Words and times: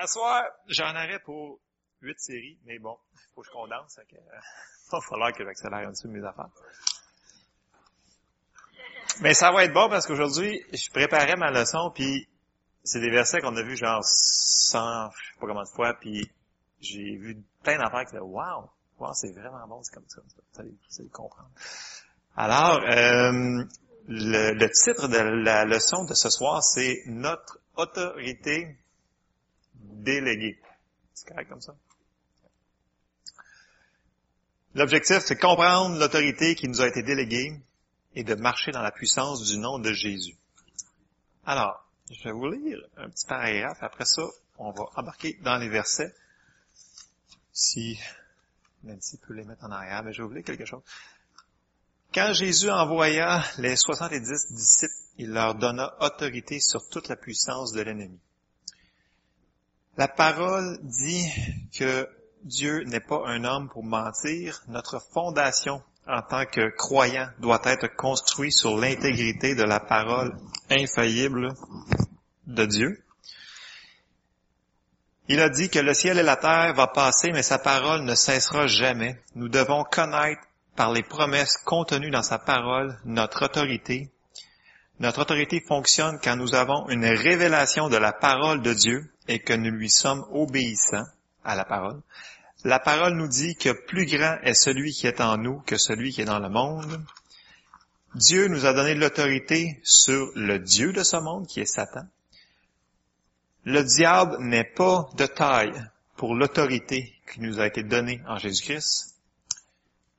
à 0.00 0.06
soir, 0.06 0.44
j'en 0.66 0.90
aurais 0.90 1.20
pour 1.20 1.60
huit 2.00 2.18
séries, 2.18 2.58
mais 2.64 2.78
bon, 2.78 2.96
faut 3.34 3.42
que 3.42 3.46
je 3.46 3.52
condense. 3.52 4.00
Il 4.10 4.18
va 4.92 5.00
falloir 5.00 5.32
que 5.32 5.44
j'accélère 5.44 5.88
un 5.88 5.92
peu 5.92 6.08
mes 6.08 6.26
affaires. 6.26 6.48
Mais 9.20 9.34
ça 9.34 9.52
va 9.52 9.64
être 9.64 9.74
bon 9.74 9.88
parce 9.90 10.06
qu'aujourd'hui, 10.06 10.64
je 10.72 10.90
préparais 10.90 11.36
ma 11.36 11.50
leçon, 11.50 11.90
puis 11.94 12.26
c'est 12.82 13.00
des 13.00 13.10
versets 13.10 13.40
qu'on 13.42 13.54
a 13.56 13.62
vus 13.62 13.76
genre 13.76 14.02
100, 14.02 15.10
je 15.10 15.32
sais 15.32 15.40
pas 15.40 15.46
combien 15.46 15.64
de 15.64 15.68
fois, 15.68 15.94
puis 16.00 16.30
j'ai 16.80 17.16
vu 17.16 17.36
plein 17.62 17.76
d'affaires 17.76 18.06
qui 18.06 18.12
disaient 18.12 18.20
«Wow! 18.22 18.70
Wow, 18.98 19.12
c'est 19.12 19.32
vraiment 19.32 19.66
bon, 19.68 19.82
c'est 19.82 19.94
comme 19.94 20.08
ça.» 20.08 20.22
vous 20.54 21.00
allez 21.00 21.08
comprendre. 21.10 21.50
Alors, 22.36 22.80
euh, 22.84 23.64
le, 24.08 24.52
le 24.54 24.70
titre 24.70 25.08
de 25.08 25.18
la 25.18 25.66
leçon 25.66 26.04
de 26.04 26.14
ce 26.14 26.30
soir, 26.30 26.62
c'est 26.62 27.02
«Notre 27.06 27.58
autorité 27.76 28.78
déléguée». 30.02 30.58
C'est 31.14 31.28
correct 31.28 31.48
comme 31.48 31.60
ça? 31.60 31.74
L'objectif, 34.74 35.18
c'est 35.18 35.38
comprendre 35.38 35.98
l'autorité 35.98 36.54
qui 36.54 36.68
nous 36.68 36.80
a 36.80 36.86
été 36.86 37.02
déléguée 37.02 37.60
et 38.14 38.22
de 38.22 38.34
marcher 38.34 38.70
dans 38.70 38.82
la 38.82 38.92
puissance 38.92 39.44
du 39.44 39.58
nom 39.58 39.78
de 39.78 39.92
Jésus. 39.92 40.36
Alors, 41.44 41.84
je 42.10 42.22
vais 42.24 42.32
vous 42.32 42.48
lire 42.48 42.78
un 42.96 43.08
petit 43.08 43.26
paragraphe. 43.26 43.78
Après 43.82 44.04
ça, 44.04 44.22
on 44.58 44.70
va 44.70 44.84
embarquer 44.96 45.38
dans 45.42 45.56
les 45.56 45.68
versets. 45.68 46.14
Si 47.52 47.98
Nancy 48.84 49.18
peut 49.18 49.34
les 49.34 49.44
mettre 49.44 49.64
en 49.64 49.70
arrière, 49.70 50.02
mais 50.04 50.12
je 50.12 50.22
vais 50.22 50.28
vous 50.28 50.34
lire 50.34 50.44
quelque 50.44 50.64
chose. 50.64 50.82
Quand 52.14 52.32
Jésus 52.32 52.70
envoya 52.70 53.44
les 53.58 53.76
70 53.76 54.52
disciples, 54.52 54.92
il 55.18 55.30
leur 55.30 55.54
donna 55.54 55.94
autorité 56.00 56.58
sur 56.60 56.88
toute 56.88 57.08
la 57.08 57.16
puissance 57.16 57.72
de 57.72 57.80
l'ennemi. 57.82 58.18
La 60.00 60.08
parole 60.08 60.78
dit 60.80 61.30
que 61.78 62.08
Dieu 62.42 62.84
n'est 62.84 63.00
pas 63.00 63.20
un 63.26 63.44
homme 63.44 63.68
pour 63.68 63.84
mentir. 63.84 64.62
Notre 64.66 64.98
fondation 65.12 65.82
en 66.08 66.22
tant 66.22 66.46
que 66.46 66.70
croyant 66.70 67.28
doit 67.38 67.60
être 67.66 67.94
construite 67.96 68.56
sur 68.56 68.78
l'intégrité 68.78 69.54
de 69.54 69.62
la 69.62 69.78
parole 69.78 70.34
infaillible 70.70 71.52
de 72.46 72.64
Dieu. 72.64 73.04
Il 75.28 75.38
a 75.38 75.50
dit 75.50 75.68
que 75.68 75.80
le 75.80 75.92
ciel 75.92 76.18
et 76.18 76.22
la 76.22 76.36
terre 76.36 76.72
va 76.72 76.86
passer, 76.86 77.30
mais 77.32 77.42
sa 77.42 77.58
parole 77.58 78.00
ne 78.04 78.14
cessera 78.14 78.66
jamais. 78.66 79.20
Nous 79.34 79.50
devons 79.50 79.84
connaître 79.84 80.40
par 80.76 80.92
les 80.92 81.02
promesses 81.02 81.58
contenues 81.66 82.10
dans 82.10 82.22
sa 82.22 82.38
parole 82.38 82.98
notre 83.04 83.44
autorité. 83.44 84.10
Notre 84.98 85.20
autorité 85.20 85.60
fonctionne 85.60 86.18
quand 86.24 86.36
nous 86.36 86.54
avons 86.54 86.88
une 86.88 87.04
révélation 87.04 87.90
de 87.90 87.98
la 87.98 88.14
parole 88.14 88.62
de 88.62 88.72
Dieu 88.72 89.10
et 89.30 89.38
que 89.38 89.52
nous 89.52 89.70
lui 89.70 89.88
sommes 89.88 90.26
obéissants 90.32 91.06
à 91.44 91.54
la 91.54 91.64
parole. 91.64 92.00
La 92.64 92.80
parole 92.80 93.14
nous 93.14 93.28
dit 93.28 93.54
que 93.54 93.70
plus 93.70 94.04
grand 94.04 94.38
est 94.42 94.54
celui 94.54 94.92
qui 94.92 95.06
est 95.06 95.20
en 95.20 95.38
nous 95.38 95.60
que 95.60 95.78
celui 95.78 96.12
qui 96.12 96.22
est 96.22 96.26
dans 96.26 96.40
le 96.40 96.48
monde. 96.48 97.00
Dieu 98.16 98.48
nous 98.48 98.66
a 98.66 98.72
donné 98.72 98.94
l'autorité 98.96 99.80
sur 99.84 100.32
le 100.34 100.58
Dieu 100.58 100.92
de 100.92 101.04
ce 101.04 101.16
monde, 101.16 101.46
qui 101.46 101.60
est 101.60 101.64
Satan. 101.64 102.06
Le 103.64 103.84
diable 103.84 104.36
n'est 104.40 104.64
pas 104.64 105.08
de 105.16 105.26
taille 105.26 105.80
pour 106.16 106.34
l'autorité 106.34 107.14
qui 107.32 107.40
nous 107.40 107.60
a 107.60 107.68
été 107.68 107.84
donnée 107.84 108.20
en 108.26 108.36
Jésus-Christ. 108.36 109.14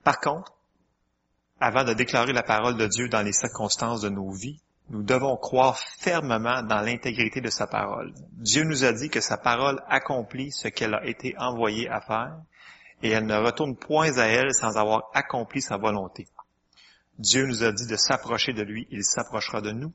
Par 0.05 0.21
contre, 0.21 0.53
avant 1.59 1.83
de 1.83 1.93
déclarer 1.93 2.31
la 2.31 2.43
parole 2.43 2.77
de 2.77 2.87
Dieu 2.87 3.09
dans 3.09 3.23
les 3.23 3.33
circonstances 3.33 3.99
de 3.99 4.09
nos 4.09 4.31
vies, 4.31 4.61
nous 4.91 5.03
devons 5.03 5.37
croire 5.37 5.79
fermement 5.79 6.63
dans 6.63 6.81
l'intégrité 6.81 7.39
de 7.39 7.49
sa 7.49 7.65
parole. 7.65 8.13
Dieu 8.33 8.65
nous 8.65 8.83
a 8.83 8.91
dit 8.91 9.09
que 9.09 9.21
sa 9.21 9.37
parole 9.37 9.81
accomplit 9.87 10.51
ce 10.51 10.67
qu'elle 10.67 10.93
a 10.93 11.05
été 11.05 11.33
envoyée 11.37 11.87
à 11.87 12.01
faire 12.01 12.35
et 13.01 13.09
elle 13.09 13.25
ne 13.25 13.37
retourne 13.37 13.77
point 13.77 14.17
à 14.17 14.25
elle 14.25 14.53
sans 14.53 14.77
avoir 14.77 15.09
accompli 15.13 15.61
sa 15.61 15.77
volonté. 15.77 16.27
Dieu 17.17 17.45
nous 17.45 17.63
a 17.63 17.71
dit 17.71 17.87
de 17.87 17.95
s'approcher 17.95 18.51
de 18.51 18.63
lui, 18.63 18.87
il 18.91 19.05
s'approchera 19.05 19.61
de 19.61 19.71
nous. 19.71 19.93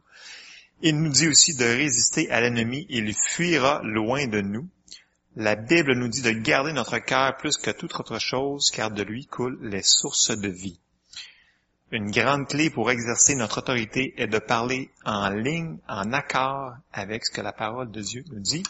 Il 0.80 0.98
nous 0.98 1.10
dit 1.10 1.28
aussi 1.28 1.54
de 1.54 1.64
résister 1.64 2.30
à 2.30 2.40
l'ennemi, 2.40 2.86
il 2.88 3.14
fuira 3.14 3.82
loin 3.82 4.26
de 4.26 4.40
nous. 4.40 4.66
La 5.34 5.56
Bible 5.56 5.94
nous 5.94 6.08
dit 6.08 6.22
de 6.22 6.30
garder 6.30 6.72
notre 6.72 6.98
cœur 6.98 7.36
plus 7.36 7.58
que 7.58 7.70
toute 7.70 7.94
autre 8.00 8.18
chose, 8.18 8.70
car 8.70 8.90
de 8.90 9.02
lui 9.02 9.26
coulent 9.26 9.58
les 9.60 9.82
sources 9.82 10.30
de 10.30 10.48
vie. 10.48 10.80
Une 11.92 12.10
grande 12.10 12.48
clé 12.48 12.68
pour 12.68 12.90
exercer 12.90 13.36
notre 13.36 13.58
autorité 13.58 14.12
est 14.16 14.26
de 14.26 14.40
parler 14.40 14.90
en 15.04 15.28
ligne, 15.28 15.78
en 15.86 16.12
accord 16.12 16.74
avec 16.92 17.24
ce 17.24 17.30
que 17.30 17.40
la 17.40 17.52
parole 17.52 17.92
de 17.92 18.00
Dieu 18.00 18.24
nous 18.32 18.40
dit. 18.40 18.64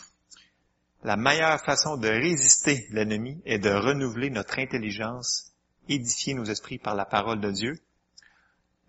La 1.03 1.17
meilleure 1.17 1.59
façon 1.61 1.97
de 1.97 2.09
résister 2.09 2.87
l'ennemi 2.91 3.41
est 3.47 3.59
de 3.59 3.71
renouveler 3.71 4.29
notre 4.29 4.59
intelligence, 4.59 5.53
édifier 5.89 6.35
nos 6.35 6.45
esprits 6.45 6.79
par 6.79 6.95
la 6.95 7.07
parole 7.07 7.41
de 7.41 7.51
Dieu. 7.51 7.79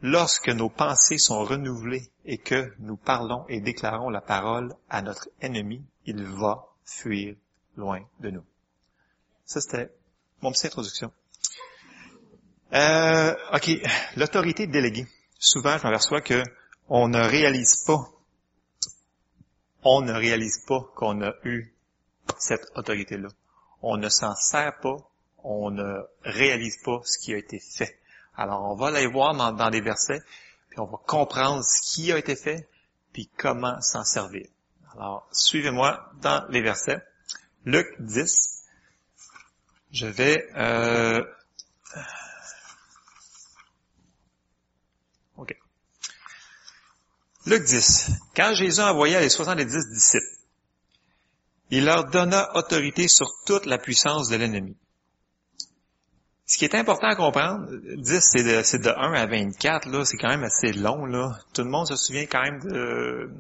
Lorsque 0.02 0.50
nos 0.50 0.70
pensées 0.70 1.20
sont 1.20 1.46
renouvelées 1.46 2.12
et 2.26 2.38
que 2.38 2.74
nous 2.80 2.98
parlons 2.98 3.46
et 3.48 3.62
déclarons 3.62 4.10
la 4.10 4.22
parole 4.22 4.74
à 4.90 5.02
notre 5.02 5.30
ennemi, 5.40 5.86
il 6.06 6.22
va 6.26 6.66
fuir 6.84 7.36
loin 7.78 8.02
de 8.20 8.32
nous. 8.32 8.44
Ça, 9.46 9.62
c'était 9.62 9.90
mon 10.42 10.52
petite 10.52 10.66
introduction. 10.66 11.14
Euh, 12.74 13.34
OK, 13.54 13.70
l'autorité 14.18 14.68
déléguée. 14.68 15.08
Souvent, 15.40 15.78
je 15.78 15.84
m'aperçois 15.84 16.22
que 16.22 16.44
on 16.90 17.08
ne 17.08 17.20
réalise 17.20 17.84
pas, 17.86 18.00
on 19.84 20.02
ne 20.02 20.12
réalise 20.12 20.66
pas 20.68 20.80
qu'on 20.96 21.22
a 21.22 21.34
eu 21.44 21.74
cette 22.38 22.66
autorité-là. 22.76 23.30
On 23.82 23.98
ne 23.98 24.10
s'en 24.10 24.36
sert 24.36 24.80
pas, 24.80 24.98
on 25.44 25.72
ne 25.72 26.02
réalise 26.24 26.82
pas 26.84 27.00
ce 27.06 27.18
qui 27.20 27.34
a 27.34 27.38
été 27.38 27.60
fait. 27.60 28.00
Alors, 28.36 28.70
on 28.72 28.76
va 28.76 28.88
aller 28.88 29.08
voir 29.08 29.34
dans, 29.54 29.70
les 29.70 29.82
versets, 29.82 30.22
puis 30.70 30.80
on 30.80 30.86
va 30.86 30.98
comprendre 31.08 31.64
ce 31.64 31.96
qui 31.96 32.12
a 32.12 32.18
été 32.18 32.36
fait, 32.36 32.68
puis 33.14 33.30
comment 33.38 33.80
s'en 33.82 34.04
servir. 34.04 34.46
Alors, 34.94 35.28
suivez-moi 35.32 36.12
dans 36.22 36.46
les 36.50 36.62
versets. 36.62 37.02
Luc 37.66 37.88
10. 38.00 38.66
Je 39.92 40.06
vais 40.06 40.48
euh, 40.56 41.24
Luc 47.48 47.64
10. 47.64 48.12
Quand 48.36 48.54
Jésus 48.54 48.82
envoya 48.82 49.22
les 49.22 49.30
70 49.30 49.66
disciples, 49.90 50.26
il 51.70 51.86
leur 51.86 52.10
donna 52.10 52.54
autorité 52.58 53.08
sur 53.08 53.28
toute 53.46 53.66
la 53.66 53.78
puissance 53.78 54.28
de 54.28 54.36
l'ennemi. 54.36 54.76
Ce 56.46 56.58
qui 56.58 56.66
est 56.66 56.76
important 56.76 57.08
à 57.08 57.16
comprendre, 57.16 57.68
10, 57.72 58.20
c'est 58.20 58.44
de, 58.44 58.84
de 58.84 58.90
1 58.90 59.14
à 59.14 59.26
24, 59.26 59.88
là, 59.88 60.04
c'est 60.04 60.18
quand 60.18 60.28
même 60.28 60.44
assez 60.44 60.74
long, 60.74 61.06
là. 61.06 61.40
Tout 61.54 61.64
le 61.64 61.70
monde 61.70 61.88
se 61.88 61.96
souvient 61.96 62.26
quand 62.26 62.42
même 62.42 62.60
de... 62.60 63.32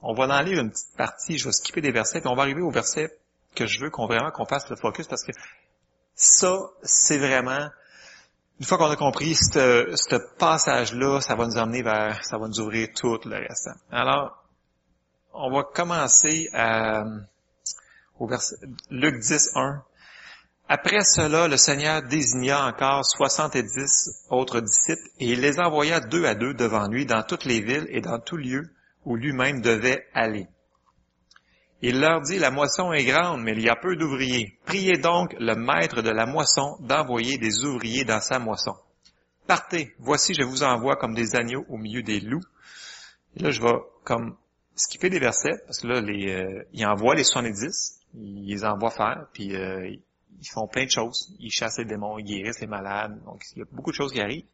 On 0.00 0.14
va 0.14 0.26
en 0.26 0.40
lire 0.40 0.60
une 0.60 0.70
petite 0.70 0.96
partie, 0.96 1.36
je 1.36 1.46
vais 1.46 1.52
skipper 1.52 1.80
des 1.80 1.90
versets, 1.90 2.20
puis 2.20 2.28
on 2.28 2.36
va 2.36 2.42
arriver 2.42 2.62
au 2.62 2.70
verset 2.70 3.18
que 3.56 3.66
je 3.66 3.80
veux 3.80 3.90
qu'on 3.90 4.06
vraiment 4.06 4.30
qu'on 4.30 4.46
fasse 4.46 4.68
le 4.70 4.76
focus, 4.76 5.08
parce 5.08 5.24
que 5.24 5.32
ça, 6.14 6.56
c'est 6.84 7.18
vraiment 7.18 7.68
une 8.60 8.66
fois 8.66 8.78
qu'on 8.78 8.90
a 8.90 8.96
compris 8.96 9.34
ce 9.34 10.36
passage-là, 10.38 11.20
ça 11.20 11.34
va 11.34 11.46
nous 11.46 11.58
emmener 11.58 11.82
vers, 11.82 12.24
ça 12.24 12.38
va 12.38 12.46
nous 12.46 12.60
ouvrir 12.60 12.88
tout 12.94 13.18
le 13.24 13.36
reste. 13.36 13.68
Alors, 13.90 14.44
on 15.32 15.50
va 15.50 15.64
commencer 15.64 16.48
à, 16.52 17.04
au 18.18 18.28
verset, 18.28 18.56
Luc 18.90 19.18
10, 19.18 19.50
1. 19.56 19.82
Après 20.68 21.04
cela, 21.04 21.48
le 21.48 21.56
Seigneur 21.56 22.02
désigna 22.02 22.66
encore 22.66 23.04
soixante-dix 23.04 24.24
autres 24.30 24.60
disciples 24.60 25.08
et 25.18 25.32
il 25.32 25.40
les 25.40 25.58
envoya 25.58 26.00
deux 26.00 26.24
à 26.24 26.34
deux 26.34 26.54
devant 26.54 26.86
lui 26.86 27.04
dans 27.04 27.22
toutes 27.22 27.44
les 27.44 27.60
villes 27.60 27.86
et 27.90 28.00
dans 28.00 28.18
tout 28.18 28.36
lieu 28.36 28.70
où 29.04 29.16
lui-même 29.16 29.60
devait 29.60 30.06
aller. 30.14 30.46
Il 31.82 32.00
leur 32.00 32.22
dit, 32.22 32.38
la 32.38 32.50
moisson 32.50 32.92
est 32.92 33.04
grande, 33.04 33.42
mais 33.42 33.52
il 33.52 33.62
y 33.62 33.68
a 33.68 33.76
peu 33.76 33.96
d'ouvriers. 33.96 34.58
Priez 34.64 34.96
donc 34.96 35.34
le 35.38 35.54
maître 35.54 36.02
de 36.02 36.10
la 36.10 36.24
moisson 36.24 36.76
d'envoyer 36.80 37.36
des 37.36 37.64
ouvriers 37.64 38.04
dans 38.04 38.20
sa 38.20 38.38
moisson. 38.38 38.74
Partez, 39.46 39.94
voici 39.98 40.32
je 40.32 40.42
vous 40.42 40.62
envoie 40.62 40.96
comme 40.96 41.14
des 41.14 41.36
agneaux 41.36 41.66
au 41.68 41.76
milieu 41.76 42.02
des 42.02 42.20
loups. 42.20 42.44
Et 43.36 43.42
là, 43.42 43.50
je 43.50 43.60
vais 43.60 43.74
comme 44.04 44.36
skipper 44.74 45.10
des 45.10 45.18
versets, 45.18 45.58
parce 45.66 45.80
que 45.80 45.86
là, 45.88 46.00
les, 46.00 46.32
euh, 46.32 46.64
il 46.72 46.86
envoie 46.86 47.14
les 47.14 47.24
70, 47.24 48.00
il 48.14 48.46
les 48.46 48.64
envoie 48.64 48.90
faire, 48.90 49.26
puis 49.32 49.54
euh, 49.54 49.88
ils 50.40 50.48
font 50.48 50.66
plein 50.66 50.84
de 50.84 50.90
choses. 50.90 51.34
Ils 51.38 51.50
chassent 51.50 51.78
les 51.78 51.84
démons, 51.84 52.18
ils 52.18 52.24
guérissent 52.24 52.60
les 52.60 52.66
malades, 52.66 53.22
donc 53.24 53.42
il 53.54 53.58
y 53.58 53.62
a 53.62 53.66
beaucoup 53.72 53.90
de 53.90 53.96
choses 53.96 54.12
qui 54.12 54.20
arrivent. 54.20 54.46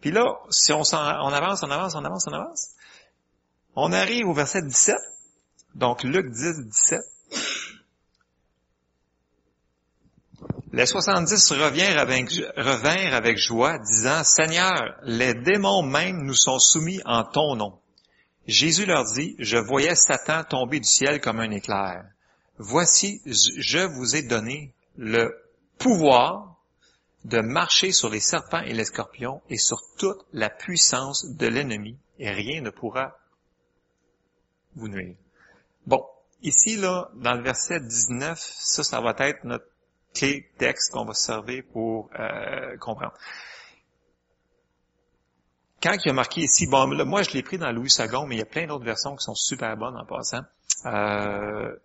Puis 0.00 0.10
là, 0.10 0.24
si 0.50 0.72
on, 0.72 0.82
on 0.82 0.96
avance, 1.32 1.62
on 1.62 1.70
avance, 1.70 1.94
on 1.94 2.04
avance, 2.04 2.26
on 2.26 2.32
avance, 2.32 2.74
on 3.74 3.92
arrive 3.92 4.26
au 4.26 4.34
verset 4.34 4.62
17, 4.62 4.96
donc 5.76 6.04
Luc 6.04 6.30
10, 6.30 6.64
17. 6.64 7.00
Les 10.72 10.86
70 10.86 11.52
revinrent 11.52 11.98
avec, 11.98 12.30
revinrent 12.56 13.14
avec 13.14 13.36
joie, 13.36 13.78
disant, 13.78 14.24
Seigneur, 14.24 14.96
les 15.02 15.34
démons 15.34 15.82
même 15.82 16.22
nous 16.22 16.34
sont 16.34 16.58
soumis 16.58 17.00
en 17.04 17.24
ton 17.24 17.56
nom. 17.56 17.78
Jésus 18.46 18.86
leur 18.86 19.04
dit, 19.04 19.36
je 19.38 19.58
voyais 19.58 19.94
Satan 19.94 20.44
tomber 20.44 20.80
du 20.80 20.88
ciel 20.88 21.20
comme 21.20 21.40
un 21.40 21.50
éclair. 21.50 22.04
Voici, 22.58 23.20
je 23.26 23.86
vous 23.86 24.16
ai 24.16 24.22
donné 24.22 24.72
le 24.96 25.34
pouvoir 25.78 26.56
de 27.24 27.40
marcher 27.40 27.92
sur 27.92 28.08
les 28.08 28.20
serpents 28.20 28.62
et 28.62 28.72
les 28.72 28.84
scorpions 28.86 29.42
et 29.50 29.58
sur 29.58 29.82
toute 29.98 30.24
la 30.32 30.48
puissance 30.48 31.26
de 31.26 31.46
l'ennemi, 31.46 31.98
et 32.18 32.30
rien 32.30 32.62
ne 32.62 32.70
pourra 32.70 33.18
vous 34.74 34.88
nuire. 34.88 35.16
Bon, 35.86 36.04
ici, 36.42 36.76
là, 36.76 37.10
dans 37.14 37.34
le 37.34 37.42
verset 37.42 37.80
19, 37.80 38.38
ça, 38.38 38.82
ça 38.82 39.00
va 39.00 39.14
être 39.18 39.44
notre 39.44 39.66
clé 40.14 40.50
texte 40.58 40.92
qu'on 40.92 41.04
va 41.04 41.14
servir 41.14 41.62
pour 41.72 42.10
euh, 42.18 42.76
comprendre. 42.78 43.14
Quand 45.82 45.94
il 46.04 46.10
a 46.10 46.12
marqué 46.12 46.40
ici, 46.40 46.66
bon, 46.66 46.90
là, 46.90 47.04
moi 47.04 47.22
je 47.22 47.30
l'ai 47.32 47.42
pris 47.42 47.58
dans 47.58 47.70
Louis 47.70 47.92
II, 47.98 48.26
mais 48.26 48.36
il 48.36 48.38
y 48.38 48.42
a 48.42 48.46
plein 48.46 48.66
d'autres 48.66 48.84
versions 48.84 49.14
qui 49.14 49.24
sont 49.24 49.34
super 49.34 49.76
bonnes 49.76 49.96
en 49.96 50.06
passant. 50.06 50.42
Euh, 50.86 51.76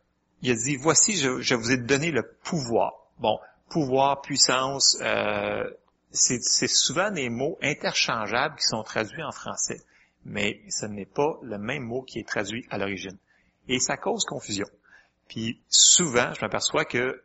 il 0.42 0.52
a 0.52 0.56
dit, 0.56 0.78
voici, 0.78 1.18
je, 1.18 1.54
vous 1.54 1.72
ai 1.72 1.78
donné 1.78 2.10
le 2.10 2.24
pouvoir. 2.44 2.94
Bon, 3.20 3.38
pouvoir, 3.70 4.22
puissance, 4.22 4.98
euh, 5.02 5.70
c'est 6.12 6.68
souvent 6.68 7.12
des 7.12 7.30
mots 7.30 7.60
interchangeables 7.62 8.56
qui 8.56 8.66
sont 8.66 8.84
traduits 8.84 9.24
en 9.24 9.32
français, 9.32 9.82
mais 10.26 10.62
ce 10.70 10.86
n'est 10.88 11.06
pas 11.06 11.38
le 11.44 11.58
même 11.60 11.84
mot 11.84 12.02
qui 12.02 12.20
est 12.20 12.28
traduit 12.28 12.66
à 12.72 12.78
l'origine. 12.78 13.18
Et 13.68 13.80
ça 13.80 13.98
cause 13.98 14.26
confusion. 14.26 14.68
Puis 15.28 15.62
souvent, 15.70 16.34
je 16.34 16.42
m'aperçois 16.42 16.86
que 16.86 17.22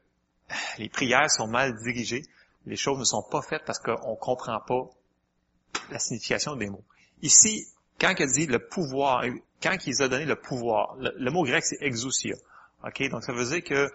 les 0.78 0.88
prières 0.88 1.30
sont 1.30 1.48
mal 1.48 1.76
dirigées, 1.82 2.22
les 2.66 2.76
choses 2.76 2.98
ne 2.98 3.04
sont 3.04 3.22
pas 3.22 3.42
faites 3.42 3.64
parce 3.64 3.78
qu'on 3.78 4.12
ne 4.12 4.16
comprend 4.16 4.60
pas 4.60 4.88
la 5.90 5.98
signification 5.98 6.56
des 6.56 6.68
mots. 6.68 6.84
Ici, 7.22 7.66
quand 7.98 8.14
il 8.18 8.26
dit 8.26 8.46
le 8.46 8.58
pouvoir, 8.58 9.24
quand 9.62 9.76
il 9.86 10.02
a 10.02 10.08
donné 10.08 10.24
le 10.24 10.36
pouvoir, 10.36 10.96
le, 10.98 11.30
mot 11.30 11.44
grec 11.44 11.64
c'est 11.64 11.78
exousia. 11.80 12.36
Ok, 12.84 13.08
donc 13.08 13.24
ça 13.24 13.32
veut 13.32 13.44
dire 13.44 13.64
que 13.64 13.90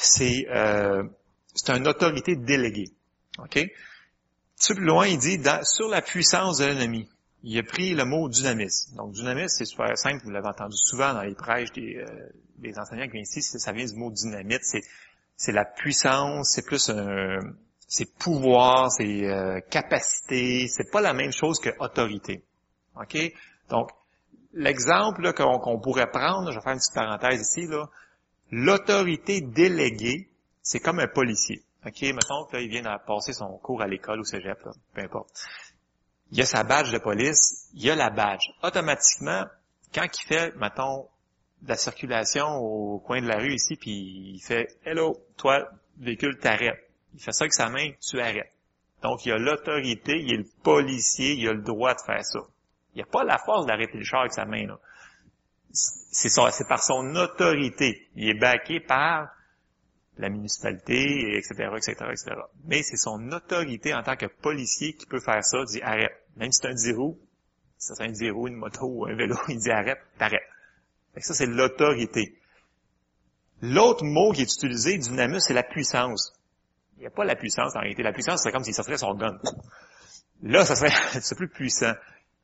c'est 0.00 0.46
euh, 0.50 1.04
c'est 1.54 1.70
une 1.70 1.86
autorité 1.86 2.36
déléguée. 2.36 2.90
Ok? 3.38 3.60
Plus 4.60 4.84
loin, 4.84 5.06
il 5.06 5.18
dit 5.18 5.38
sur 5.64 5.88
la 5.88 6.00
puissance 6.00 6.58
de 6.58 6.64
l'ennemi. 6.64 7.08
Il 7.44 7.58
a 7.58 7.62
pris 7.62 7.94
le 7.94 8.04
mot 8.04 8.28
dynamisme. 8.28 8.96
Donc 8.96 9.12
dynamisme, 9.12 9.54
c'est 9.58 9.64
super 9.66 9.96
simple, 9.96 10.24
vous 10.24 10.30
l'avez 10.30 10.48
entendu 10.48 10.76
souvent 10.76 11.12
dans 11.14 11.22
les 11.22 11.34
prêches 11.34 11.72
des, 11.72 11.96
euh, 11.96 12.28
des 12.58 12.78
enseignants 12.78 13.04
qui 13.04 13.12
viennent 13.12 13.22
ici, 13.22 13.42
ça 13.42 13.72
vient 13.72 13.84
du 13.84 13.94
mot 13.94 14.10
dynamite, 14.10 14.60
c'est 14.62 14.82
c'est 15.36 15.52
la 15.52 15.64
puissance, 15.64 16.52
c'est 16.54 16.64
plus 16.64 16.88
un, 16.90 17.38
c'est 17.86 18.16
pouvoir, 18.18 18.90
c'est 18.90 19.24
euh, 19.24 19.60
capacité, 19.70 20.68
c'est 20.68 20.90
pas 20.90 21.00
la 21.00 21.12
même 21.12 21.32
chose 21.32 21.58
que 21.60 21.70
autorité. 21.80 22.42
OK? 22.96 23.16
Donc, 23.68 23.90
l'exemple 24.52 25.32
qu'on 25.32 25.80
pourrait 25.80 26.10
prendre, 26.10 26.50
je 26.50 26.56
vais 26.56 26.62
faire 26.62 26.72
une 26.72 26.78
petite 26.78 26.94
parenthèse 26.94 27.40
ici, 27.40 27.66
là, 27.66 27.86
l'autorité 28.50 29.40
déléguée, 29.40 30.28
c'est 30.62 30.80
comme 30.80 31.00
un 31.00 31.08
policier. 31.08 31.62
OK? 31.84 32.02
Mettons 32.02 32.46
que 32.46 32.56
là, 32.56 32.66
vient 32.66 32.82
de 32.82 33.06
passer 33.06 33.32
son 33.32 33.58
cours 33.58 33.82
à 33.82 33.86
l'école 33.86 34.20
ou 34.20 34.24
cégep, 34.24 34.58
là, 34.64 34.72
peu 34.94 35.02
importe. 35.02 35.30
Il 36.34 36.40
a 36.40 36.46
sa 36.46 36.64
badge 36.64 36.90
de 36.90 36.98
police, 36.98 37.70
il 37.74 37.88
a 37.88 37.94
la 37.94 38.10
badge. 38.10 38.50
Automatiquement, 38.64 39.44
quand 39.94 40.02
il 40.02 40.26
fait, 40.26 40.52
mettons, 40.56 41.06
de 41.62 41.68
la 41.68 41.76
circulation 41.76 42.56
au 42.56 42.98
coin 42.98 43.22
de 43.22 43.28
la 43.28 43.36
rue 43.36 43.54
ici, 43.54 43.76
puis 43.76 44.32
il 44.34 44.40
fait 44.44 44.66
Hello, 44.84 45.16
toi, 45.36 45.64
véhicule, 45.96 46.36
t'arrêtes. 46.38 46.90
Il 47.14 47.22
fait 47.22 47.30
ça 47.30 47.44
avec 47.44 47.52
sa 47.52 47.68
main, 47.68 47.88
tu 48.00 48.20
arrêtes. 48.20 48.52
Donc, 49.00 49.24
il 49.24 49.30
a 49.30 49.38
l'autorité, 49.38 50.18
il 50.18 50.32
est 50.32 50.38
le 50.38 50.46
policier, 50.64 51.34
il 51.34 51.48
a 51.48 51.52
le 51.52 51.62
droit 51.62 51.94
de 51.94 52.00
faire 52.04 52.24
ça. 52.24 52.40
Il 52.96 52.98
n'a 52.98 53.06
pas 53.06 53.22
la 53.22 53.38
force 53.38 53.66
d'arrêter 53.66 53.96
le 53.96 54.04
char 54.04 54.22
avec 54.22 54.32
sa 54.32 54.44
main. 54.44 54.66
C'est, 55.70 56.30
c'est 56.30 56.68
par 56.68 56.82
son 56.82 57.14
autorité. 57.14 58.08
Il 58.16 58.28
est 58.28 58.40
baqué 58.40 58.80
par 58.80 59.28
la 60.18 60.30
municipalité, 60.30 61.36
etc., 61.36 61.70
etc., 61.76 61.92
etc. 62.10 62.40
Mais 62.64 62.82
c'est 62.82 62.96
son 62.96 63.30
autorité 63.30 63.94
en 63.94 64.02
tant 64.02 64.16
que 64.16 64.26
policier 64.26 64.94
qui 64.94 65.06
peut 65.06 65.20
faire 65.20 65.44
ça, 65.44 65.62
dit 65.64 65.80
arrête. 65.80 66.23
Même 66.36 66.52
si 66.52 66.60
c'est 66.62 66.68
un 66.68 66.74
10 66.74 66.92
roues, 66.92 67.18
ça 67.78 67.94
c'est 67.94 68.04
un 68.04 68.10
10 68.10 68.30
roues, 68.30 68.48
une 68.48 68.56
moto 68.56 68.86
ou 68.86 69.06
un 69.06 69.14
vélo, 69.14 69.36
il 69.48 69.58
dit 69.58 69.70
arrête, 69.70 69.98
t'arrêtes. 70.18 70.42
Ça, 71.18 71.34
c'est 71.34 71.46
l'autorité. 71.46 72.36
L'autre 73.62 74.04
mot 74.04 74.32
qui 74.32 74.42
est 74.42 74.52
utilisé, 74.52 74.98
dynamus, 74.98 75.40
c'est 75.40 75.54
la 75.54 75.62
puissance. 75.62 76.32
Il 76.96 77.00
n'y 77.00 77.06
a 77.06 77.10
pas 77.10 77.24
la 77.24 77.36
puissance 77.36 77.74
en 77.76 77.80
réalité. 77.80 78.02
La 78.02 78.12
puissance, 78.12 78.42
c'est 78.42 78.52
comme 78.52 78.64
s'il 78.64 78.74
sortirait 78.74 78.98
son 78.98 79.14
gun. 79.14 79.38
Là, 80.42 80.64
ça 80.64 80.76
serait 80.76 80.92
c'est 81.20 81.36
plus 81.36 81.48
puissant. 81.48 81.92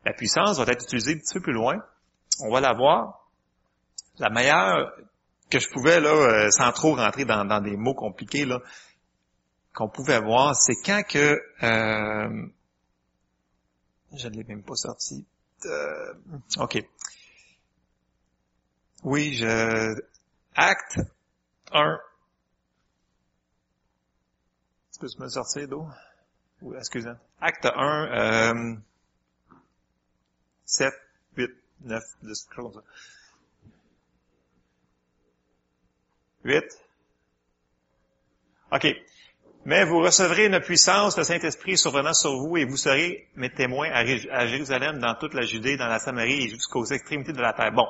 La 0.04 0.12
puissance 0.12 0.58
va 0.58 0.72
être 0.72 0.84
utilisée 0.84 1.14
un 1.14 1.18
petit 1.18 1.34
peu 1.34 1.40
plus 1.40 1.52
loin. 1.52 1.76
On 2.40 2.52
va 2.52 2.60
la 2.60 2.72
voir. 2.72 3.28
La 4.18 4.30
meilleure 4.30 4.92
que 5.50 5.58
je 5.58 5.68
pouvais, 5.68 6.00
là, 6.00 6.10
euh, 6.10 6.50
sans 6.50 6.72
trop 6.72 6.94
rentrer 6.94 7.24
dans, 7.24 7.60
des 7.60 7.76
mots 7.76 7.94
compliqués, 7.94 8.44
là, 8.44 8.60
qu'on 9.74 9.88
pouvait 9.88 10.20
voir, 10.20 10.54
c'est 10.54 10.76
quand 10.84 11.02
que 11.02 11.40
euh, 11.62 12.46
je 14.12 14.28
ne 14.28 14.34
l'ai 14.34 14.44
même 14.44 14.62
pas 14.62 14.76
sorti. 14.76 15.24
Euh, 15.66 16.14
OK. 16.58 16.82
Oui, 19.04 19.34
je... 19.34 20.02
Acte 20.54 21.00
1. 21.72 21.98
Tu 24.92 24.98
peux 24.98 25.08
me 25.22 25.28
sortir 25.28 25.68
d'eau? 25.68 25.86
Oui, 26.62 26.76
excusez. 26.78 27.12
Acte 27.40 27.66
1, 27.66 27.72
euh, 28.12 28.76
7, 30.66 30.92
8, 31.36 31.50
9, 31.82 32.02
10, 32.22 32.42
quelque 32.44 32.54
chose 32.54 32.72
comme 32.72 32.82
ça. 32.82 32.88
8. 36.44 36.64
OK. 38.72 38.86
Mais 39.70 39.84
vous 39.84 40.00
recevrez 40.00 40.46
une 40.46 40.58
puissance, 40.58 41.16
le 41.16 41.22
Saint-Esprit 41.22 41.78
survenant 41.78 42.12
sur 42.12 42.36
vous, 42.36 42.56
et 42.56 42.64
vous 42.64 42.76
serez 42.76 43.28
mes 43.36 43.50
témoins 43.50 43.88
à 43.92 44.04
Jérusalem, 44.04 44.98
dans 44.98 45.14
toute 45.14 45.32
la 45.32 45.42
Judée, 45.42 45.76
dans 45.76 45.86
la 45.86 46.00
Samarie 46.00 46.42
et 46.42 46.48
jusqu'aux 46.48 46.86
extrémités 46.86 47.32
de 47.32 47.40
la 47.40 47.52
terre. 47.52 47.70
Bon, 47.70 47.86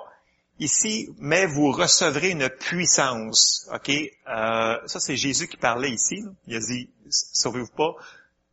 Ici, 0.59 1.09
mais 1.19 1.47
vous 1.47 1.73
recevrez 1.73 2.33
une 2.33 2.51
puissance. 2.51 3.67
Ok, 3.73 3.89
euh, 3.89 4.77
ça 4.85 5.01
c'est 5.01 5.17
Jésus 5.17 5.49
qui 5.49 5.57
parlait 5.57 5.89
ici. 5.89 6.23
Il 6.47 6.55
a 6.55 6.61
dit, 6.61 6.91
sauvez-vous 7.09 7.73
pas, 7.75 7.97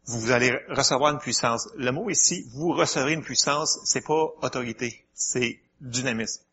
vous 0.05 0.31
allez 0.31 0.57
recevoir 0.69 1.11
une 1.11 1.19
puissance. 1.19 1.67
Le 1.75 1.91
mot 1.91 2.09
ici, 2.09 2.45
vous 2.53 2.71
recevrez 2.71 3.11
une 3.11 3.23
puissance, 3.23 3.77
c'est 3.83 4.05
pas 4.07 4.31
autorité, 4.41 5.03
c'est 5.13 5.59
dynamisme. 5.81 6.43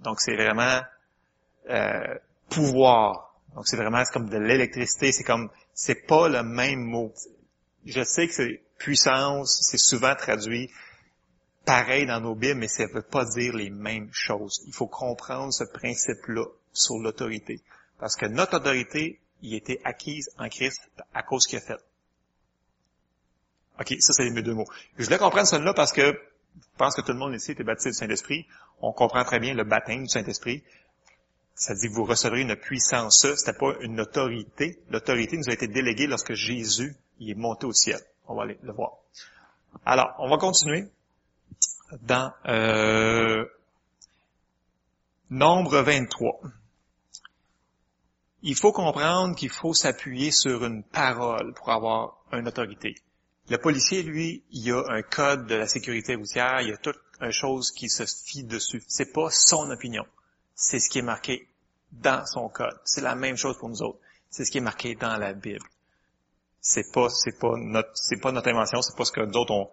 Donc 0.00 0.20
c'est 0.20 0.34
vraiment 0.34 0.80
euh, 1.70 2.18
pouvoir. 2.50 3.33
Donc 3.54 3.66
c'est 3.66 3.76
vraiment 3.76 4.02
comme 4.12 4.28
de 4.28 4.38
l'électricité. 4.38 5.12
C'est 5.12 5.24
comme, 5.24 5.50
c'est 5.72 6.06
pas 6.06 6.28
le 6.28 6.42
même 6.42 6.80
mot. 6.80 7.12
Je 7.86 8.02
sais 8.02 8.26
que 8.26 8.34
c'est 8.34 8.62
puissance, 8.78 9.60
c'est 9.62 9.78
souvent 9.78 10.14
traduit 10.14 10.70
pareil 11.64 12.06
dans 12.06 12.20
nos 12.20 12.34
Bibles, 12.34 12.60
mais 12.60 12.68
ça 12.68 12.86
ne 12.86 12.92
veut 12.92 13.02
pas 13.02 13.24
dire 13.24 13.54
les 13.54 13.70
mêmes 13.70 14.10
choses. 14.12 14.62
Il 14.66 14.74
faut 14.74 14.86
comprendre 14.86 15.52
ce 15.52 15.64
principe-là 15.64 16.44
sur 16.72 16.96
l'autorité. 16.98 17.60
Parce 17.98 18.16
que 18.16 18.26
notre 18.26 18.56
autorité, 18.56 19.20
il 19.42 19.54
était 19.54 19.80
acquise 19.84 20.30
en 20.38 20.48
Christ 20.48 20.80
à 21.14 21.22
cause 21.22 21.46
qu'il 21.46 21.58
a 21.58 21.62
fait. 21.62 21.78
OK, 23.80 23.94
ça 24.00 24.12
c'est 24.12 24.30
mes 24.30 24.42
deux 24.42 24.54
mots. 24.54 24.66
Je 24.98 25.04
voulais 25.04 25.18
comprendre 25.18 25.48
cela 25.48 25.74
parce 25.74 25.92
que 25.92 26.02
je 26.54 26.78
pense 26.78 26.94
que 26.94 27.00
tout 27.00 27.12
le 27.12 27.18
monde 27.18 27.34
ici 27.34 27.52
était 27.52 27.64
baptisé 27.64 27.90
du 27.90 27.96
Saint-Esprit. 27.96 28.46
On 28.80 28.92
comprend 28.92 29.24
très 29.24 29.40
bien 29.40 29.54
le 29.54 29.64
baptême 29.64 30.02
du 30.02 30.08
Saint-Esprit. 30.08 30.62
Ça 31.54 31.74
dit 31.74 31.88
que 31.88 31.94
vous 31.94 32.04
recevrez 32.04 32.40
une 32.40 32.56
puissance. 32.56 33.20
Ce 33.20 33.28
n'était 33.28 33.58
pas 33.58 33.74
une 33.80 34.00
autorité. 34.00 34.78
L'autorité 34.90 35.36
nous 35.36 35.48
a 35.48 35.52
été 35.52 35.68
déléguée 35.68 36.06
lorsque 36.06 36.34
Jésus 36.34 36.96
y 37.20 37.30
est 37.30 37.36
monté 37.36 37.66
au 37.66 37.72
ciel. 37.72 38.00
On 38.26 38.34
va 38.34 38.42
aller 38.42 38.58
le 38.62 38.72
voir. 38.72 38.92
Alors, 39.86 40.14
on 40.18 40.28
va 40.28 40.38
continuer 40.38 40.88
dans 42.02 42.32
euh, 42.46 43.44
Nombre 45.30 45.80
23. 45.80 46.40
Il 48.42 48.56
faut 48.56 48.72
comprendre 48.72 49.34
qu'il 49.36 49.50
faut 49.50 49.74
s'appuyer 49.74 50.30
sur 50.30 50.64
une 50.64 50.82
parole 50.82 51.54
pour 51.54 51.70
avoir 51.70 52.24
une 52.32 52.46
autorité. 52.46 52.94
Le 53.48 53.58
policier, 53.58 54.02
lui, 54.02 54.42
il 54.52 54.72
a 54.72 54.84
un 54.88 55.02
code 55.02 55.46
de 55.46 55.54
la 55.54 55.66
sécurité 55.66 56.14
routière, 56.14 56.60
il 56.60 56.68
y 56.68 56.72
a 56.72 56.76
toute 56.76 56.98
une 57.20 57.30
chose 57.30 57.70
qui 57.70 57.88
se 57.88 58.04
fie 58.04 58.44
dessus. 58.44 58.82
C'est 58.86 59.12
pas 59.12 59.28
son 59.30 59.70
opinion. 59.70 60.04
C'est 60.54 60.80
ce 60.80 60.88
qui 60.88 60.98
est 60.98 61.02
marqué 61.02 61.48
dans 61.92 62.24
son 62.26 62.48
code. 62.48 62.78
C'est 62.84 63.00
la 63.00 63.14
même 63.14 63.36
chose 63.36 63.56
pour 63.58 63.68
nous 63.68 63.82
autres. 63.82 63.98
C'est 64.30 64.44
ce 64.44 64.50
qui 64.50 64.58
est 64.58 64.62
marqué 64.62 64.94
dans 64.94 65.16
la 65.16 65.32
Bible. 65.32 65.66
C'est 66.60 66.90
pas, 66.92 67.08
c'est 67.10 67.38
pas 67.38 67.56
notre, 67.56 67.90
c'est 67.94 68.20
pas 68.20 68.32
notre 68.32 68.48
invention, 68.48 68.80
c'est 68.82 68.96
pas 68.96 69.04
ce 69.04 69.12
que 69.12 69.20
d'autres 69.20 69.52
ont, 69.52 69.70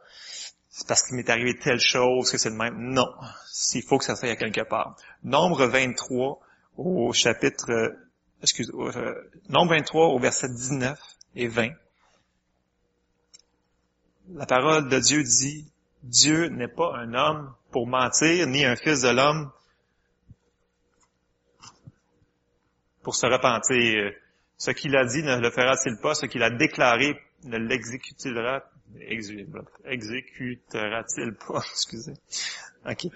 c'est 0.72 0.88
parce 0.88 1.04
qu'il 1.04 1.18
m'est 1.18 1.30
arrivé 1.30 1.58
telle 1.58 1.80
chose 1.80 2.32
que 2.32 2.38
c'est 2.38 2.50
le 2.50 2.56
même. 2.56 2.78
Non. 2.78 3.08
S'il 3.52 3.84
faut 3.84 3.98
que 3.98 4.06
ça 4.06 4.16
soit 4.16 4.30
à 4.30 4.36
quelque 4.38 4.62
part. 4.62 4.96
Nombre 5.24 5.66
23 5.66 6.40
au 6.78 7.12
chapitre, 7.12 7.94
excuse, 8.42 8.72
euh, 8.74 9.32
nombre 9.50 9.76
23 9.76 10.08
au 10.08 10.20
verset 10.20 10.48
19 10.48 10.98
et 11.36 11.48
20. 11.48 11.72
La 14.34 14.46
parole 14.46 14.88
de 14.88 14.98
Dieu 15.00 15.24
dit, 15.24 15.70
Dieu 16.04 16.48
n'est 16.48 16.70
pas 16.70 16.96
un 16.96 17.14
homme 17.14 17.54
pour 17.72 17.86
mentir, 17.86 18.48
ni 18.48 18.64
un 18.64 18.78
fils 18.78 19.02
de 19.02 19.10
l'homme 19.10 19.52
pour 23.04 23.16
se 23.16 23.26
repentir. 23.26 24.12
Ce 24.58 24.72
qu'il 24.72 24.96
a 24.96 25.06
dit 25.06 25.24
ne 25.24 25.38
le 25.38 25.50
fera-t-il 25.50 25.98
pas? 26.02 26.14
Ce 26.14 26.26
qu'il 26.26 26.44
a 26.44 26.50
déclaré 26.50 27.20
ne 27.44 27.58
l'exécutera 27.58 28.64
exécutera-t-il 29.86 31.34
pas? 31.34 31.64
Excusez. 31.72 32.14
OK. 32.86 33.08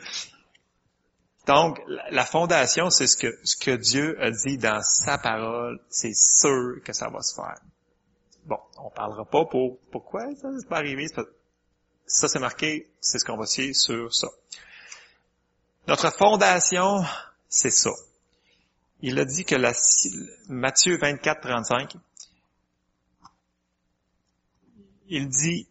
Donc, 1.47 1.79
la 2.09 2.25
fondation, 2.25 2.89
c'est 2.89 3.07
ce 3.07 3.17
que, 3.17 3.39
ce 3.43 3.55
que 3.55 3.71
Dieu 3.71 4.19
a 4.19 4.31
dit 4.31 4.57
dans 4.57 4.81
sa 4.81 5.17
parole. 5.17 5.79
C'est 5.89 6.15
sûr 6.15 6.81
que 6.83 6.93
ça 6.93 7.09
va 7.09 7.21
se 7.21 7.35
faire. 7.35 7.59
Bon, 8.45 8.59
on 8.77 8.89
parlera 8.89 9.25
pas 9.25 9.45
pour 9.45 9.79
pourquoi 9.91 10.33
ça 10.35 10.49
n'est 10.49 10.65
pas 10.67 10.77
arrivé. 10.77 11.07
Ça, 12.07 12.27
c'est 12.27 12.39
marqué, 12.39 12.87
c'est 12.99 13.19
ce 13.19 13.25
qu'on 13.25 13.37
va 13.37 13.43
essayer 13.43 13.73
sur 13.73 14.13
ça. 14.13 14.27
Notre 15.87 16.11
fondation, 16.11 17.03
c'est 17.47 17.71
ça. 17.71 17.91
Il 19.07 19.19
a 19.19 19.25
dit 19.25 19.45
que 19.45 19.53
la, 19.53 19.71
Matthieu 20.49 20.97
24, 20.97 21.39
35, 21.39 21.93
il 25.09 25.27
dit 25.27 25.67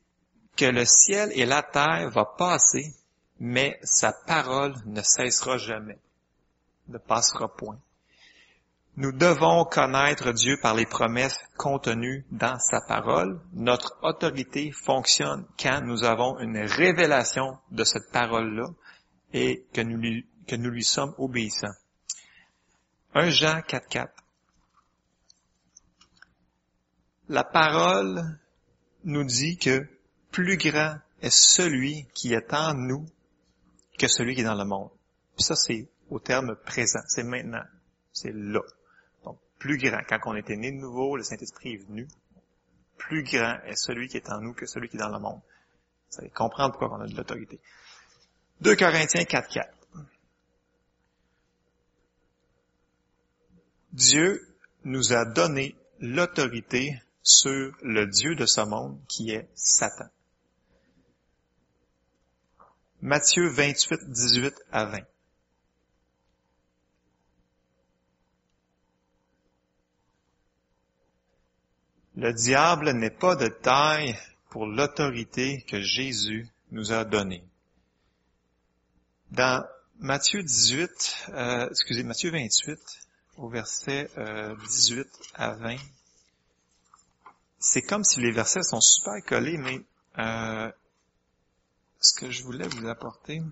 que 0.56 0.66
le 0.66 0.84
ciel 0.84 1.32
et 1.34 1.44
la 1.44 1.64
terre 1.64 2.10
vont 2.10 2.28
passer, 2.38 2.94
mais 3.40 3.80
sa 3.82 4.12
parole 4.12 4.76
ne 4.86 5.02
cessera 5.02 5.58
jamais, 5.58 5.98
ne 6.86 6.98
passera 6.98 7.52
point. 7.52 7.80
Nous 8.98 9.10
devons 9.10 9.64
connaître 9.64 10.30
Dieu 10.30 10.56
par 10.62 10.76
les 10.76 10.86
promesses 10.86 11.40
contenues 11.56 12.24
dans 12.30 12.60
sa 12.60 12.82
parole. 12.82 13.40
Notre 13.52 13.98
autorité 14.02 14.70
fonctionne 14.70 15.44
quand 15.58 15.80
nous 15.80 16.04
avons 16.04 16.38
une 16.38 16.58
révélation 16.58 17.58
de 17.72 17.82
cette 17.82 18.12
parole-là 18.12 18.68
et 19.32 19.66
que 19.72 19.80
nous 19.80 19.96
lui, 19.96 20.24
que 20.46 20.54
nous 20.54 20.70
lui 20.70 20.84
sommes 20.84 21.16
obéissants. 21.18 21.74
1 23.14 23.30
Jean 23.30 23.60
4.4 23.60 24.08
La 27.28 27.44
parole 27.44 28.38
nous 29.04 29.24
dit 29.24 29.56
que 29.56 29.86
plus 30.30 30.56
grand 30.56 30.96
est 31.22 31.32
celui 31.32 32.06
qui 32.14 32.34
est 32.34 32.52
en 32.52 32.74
nous 32.74 33.06
que 33.98 34.08
celui 34.08 34.34
qui 34.34 34.40
est 34.40 34.44
dans 34.44 34.54
le 34.54 34.64
monde. 34.64 34.90
Puis 35.36 35.44
ça, 35.44 35.54
c'est 35.54 35.88
au 36.10 36.18
terme 36.18 36.56
présent, 36.56 37.00
c'est 37.06 37.22
maintenant, 37.22 37.64
c'est 38.12 38.32
là 38.34 38.60
plus 39.64 39.78
grand. 39.78 40.02
Quand 40.06 40.18
on 40.26 40.36
était 40.36 40.56
né 40.56 40.70
de 40.72 40.76
nouveau, 40.76 41.16
le 41.16 41.22
Saint-Esprit 41.22 41.72
est 41.72 41.88
venu. 41.88 42.06
Plus 42.98 43.22
grand 43.22 43.58
est 43.64 43.76
celui 43.76 44.08
qui 44.08 44.18
est 44.18 44.28
en 44.28 44.42
nous 44.42 44.52
que 44.52 44.66
celui 44.66 44.90
qui 44.90 44.96
est 44.96 45.00
dans 45.00 45.08
le 45.08 45.18
monde. 45.18 45.40
Vous 46.10 46.18
allez 46.18 46.28
comprendre 46.28 46.76
pourquoi 46.76 46.98
on 46.98 47.00
a 47.00 47.06
de 47.06 47.16
l'autorité. 47.16 47.58
2 48.60 48.76
Corinthiens 48.76 49.24
4, 49.24 49.48
Dieu 53.94 54.44
nous 54.82 55.12
a 55.12 55.24
donné 55.24 55.76
l'autorité 56.00 57.00
sur 57.22 57.72
le 57.80 58.06
Dieu 58.06 58.34
de 58.34 58.44
ce 58.44 58.60
monde 58.62 58.98
qui 59.08 59.30
est 59.30 59.48
Satan. 59.54 60.08
Matthieu 63.02 63.48
28, 63.48 64.10
18 64.10 64.54
à 64.72 64.86
20. 64.86 64.98
Le 72.16 72.32
diable 72.32 72.90
n'est 72.94 73.10
pas 73.10 73.36
de 73.36 73.46
taille 73.46 74.18
pour 74.50 74.66
l'autorité 74.66 75.62
que 75.68 75.80
Jésus 75.80 76.48
nous 76.72 76.90
a 76.90 77.04
donnée. 77.04 77.44
Dans 79.30 79.64
Matthieu 80.00 80.42
18, 80.42 81.28
euh, 81.28 81.68
excusez, 81.70 82.02
Matthieu 82.02 82.32
28, 82.32 83.03
au 83.36 83.48
verset 83.48 84.10
18 84.16 84.98
euh, 84.98 85.04
à 85.34 85.54
20, 85.54 85.76
c'est 87.58 87.82
comme 87.82 88.04
si 88.04 88.20
les 88.20 88.30
versets 88.30 88.62
sont 88.62 88.80
super 88.80 89.14
collés, 89.26 89.56
mais 89.56 89.80
euh, 90.18 90.70
ce 92.00 92.20
que 92.20 92.30
je 92.30 92.44
voulais 92.44 92.68
vous 92.68 92.86
apporter, 92.88 93.42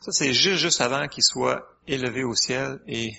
ça 0.00 0.12
c'est 0.12 0.34
juste, 0.34 0.60
juste 0.60 0.80
avant 0.80 1.06
qu'il 1.08 1.22
soit 1.22 1.66
élevé 1.86 2.24
au 2.24 2.34
ciel 2.34 2.80
et 2.86 3.12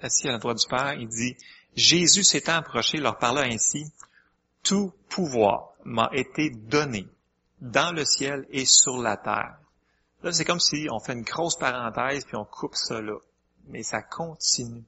assis 0.00 0.28
à 0.28 0.32
la 0.32 0.38
droite 0.38 0.58
du 0.58 0.66
Père, 0.66 0.94
il 0.94 1.08
dit, 1.08 1.36
Jésus 1.74 2.24
s'étant 2.24 2.56
approché, 2.56 2.98
leur 2.98 3.18
parla 3.18 3.42
ainsi, 3.42 3.84
tout 4.62 4.92
pouvoir 5.08 5.74
m'a 5.84 6.10
été 6.12 6.50
donné 6.50 7.06
dans 7.60 7.92
le 7.92 8.04
ciel 8.04 8.46
et 8.50 8.66
sur 8.66 8.98
la 8.98 9.16
terre. 9.16 9.56
Là, 10.26 10.32
c'est 10.32 10.44
comme 10.44 10.58
si 10.58 10.88
on 10.90 10.98
fait 10.98 11.12
une 11.12 11.22
grosse 11.22 11.56
parenthèse 11.56 12.24
puis 12.24 12.34
on 12.34 12.44
coupe 12.44 12.74
ça 12.74 13.00
là. 13.00 13.16
Mais 13.68 13.84
ça 13.84 14.02
continue. 14.02 14.82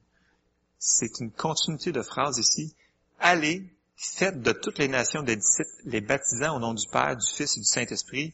C'est 0.77 1.21
une 1.21 1.31
continuité 1.31 1.93
de 1.93 2.01
phrase 2.01 2.39
ici. 2.39 2.75
Allez, 3.21 3.63
faites 3.95 4.41
de 4.41 4.51
toutes 4.51 4.79
les 4.79 4.89
nations 4.89 5.23
des 5.23 5.37
disciples 5.37 5.69
les 5.85 6.01
baptisants 6.01 6.57
au 6.57 6.59
nom 6.59 6.73
du 6.73 6.85
Père, 6.89 7.15
du 7.15 7.25
Fils 7.25 7.55
et 7.55 7.61
du 7.61 7.65
Saint-Esprit, 7.65 8.33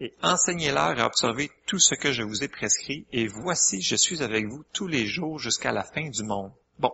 et 0.00 0.12
enseignez-leur 0.20 0.98
à 0.98 1.06
observer 1.06 1.48
tout 1.66 1.78
ce 1.78 1.94
que 1.94 2.10
je 2.10 2.24
vous 2.24 2.42
ai 2.42 2.48
prescrit, 2.48 3.06
et 3.12 3.28
voici, 3.28 3.80
je 3.80 3.94
suis 3.94 4.20
avec 4.20 4.48
vous 4.48 4.64
tous 4.72 4.88
les 4.88 5.06
jours 5.06 5.38
jusqu'à 5.38 5.70
la 5.70 5.84
fin 5.84 6.08
du 6.08 6.24
monde. 6.24 6.50
Bon. 6.80 6.92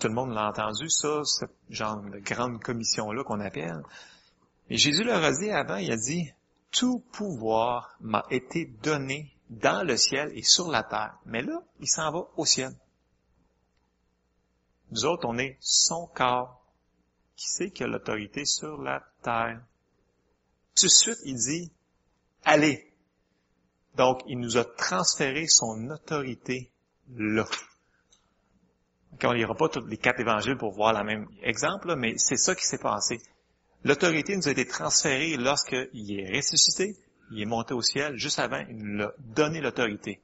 Tout 0.00 0.08
le 0.08 0.14
monde 0.14 0.34
l'a 0.34 0.50
entendu, 0.50 0.90
ça, 0.90 1.22
ce 1.24 1.46
genre 1.70 2.02
de 2.02 2.18
grande 2.18 2.62
commission-là 2.62 3.24
qu'on 3.24 3.40
appelle. 3.40 3.82
Et 4.68 4.76
Jésus 4.76 5.02
leur 5.02 5.24
a 5.24 5.32
dit 5.32 5.50
avant, 5.50 5.76
il 5.76 5.90
a 5.90 5.96
dit, 5.96 6.30
tout 6.72 7.00
pouvoir 7.12 7.94
m'a 8.00 8.24
été 8.30 8.66
donné 8.66 9.36
dans 9.50 9.86
le 9.86 9.96
ciel 9.96 10.32
et 10.34 10.42
sur 10.42 10.68
la 10.68 10.82
terre. 10.82 11.18
Mais 11.26 11.42
là, 11.42 11.62
il 11.78 11.88
s'en 11.88 12.10
va 12.10 12.26
au 12.36 12.44
ciel. 12.44 12.72
Nous 14.90 15.04
autres, 15.04 15.28
on 15.28 15.38
est 15.38 15.56
son 15.60 16.06
corps. 16.06 16.58
Qui 17.36 17.48
sait 17.48 17.70
qui 17.70 17.82
a 17.82 17.86
l'autorité 17.86 18.44
sur 18.44 18.80
la 18.82 19.02
terre? 19.22 19.62
Tout 20.76 20.86
de 20.86 20.90
suite, 20.90 21.18
il 21.24 21.36
dit, 21.36 21.72
allez. 22.44 22.92
Donc, 23.96 24.22
il 24.26 24.38
nous 24.38 24.56
a 24.56 24.64
transféré 24.64 25.46
son 25.48 25.90
autorité 25.90 26.72
là. 27.14 27.46
on 29.22 29.28
ne 29.28 29.34
lira 29.34 29.54
pas 29.54 29.68
tous 29.68 29.86
les 29.86 29.98
quatre 29.98 30.20
évangiles 30.20 30.56
pour 30.56 30.72
voir 30.72 30.94
le 30.94 31.04
même 31.04 31.28
exemple, 31.42 31.94
mais 31.96 32.16
c'est 32.16 32.36
ça 32.36 32.54
qui 32.54 32.66
s'est 32.66 32.78
passé. 32.78 33.20
L'autorité 33.84 34.36
nous 34.36 34.48
a 34.48 34.52
été 34.52 34.66
transférée 34.66 35.36
lorsqu'il 35.36 36.18
est 36.18 36.36
ressuscité, 36.36 36.96
il 37.32 37.42
est 37.42 37.46
monté 37.46 37.74
au 37.74 37.82
ciel, 37.82 38.16
juste 38.16 38.38
avant, 38.38 38.64
il 38.68 38.76
nous 38.76 39.04
a 39.04 39.12
donné 39.18 39.60
l'autorité. 39.60 40.20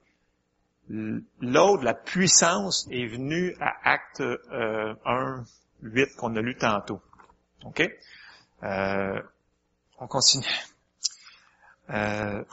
L'autre, 0.87 1.83
la 1.83 1.93
puissance, 1.93 2.87
est 2.89 3.05
venue 3.05 3.55
à 3.59 3.91
acte 3.91 4.23
1, 4.51 5.43
8 5.83 6.15
qu'on 6.15 6.35
a 6.35 6.41
lu 6.41 6.55
tantôt. 6.55 7.01
OK? 7.65 7.87
Euh, 8.63 9.21
on 9.99 10.07
continue. 10.07 10.47
Euh, 11.89 12.43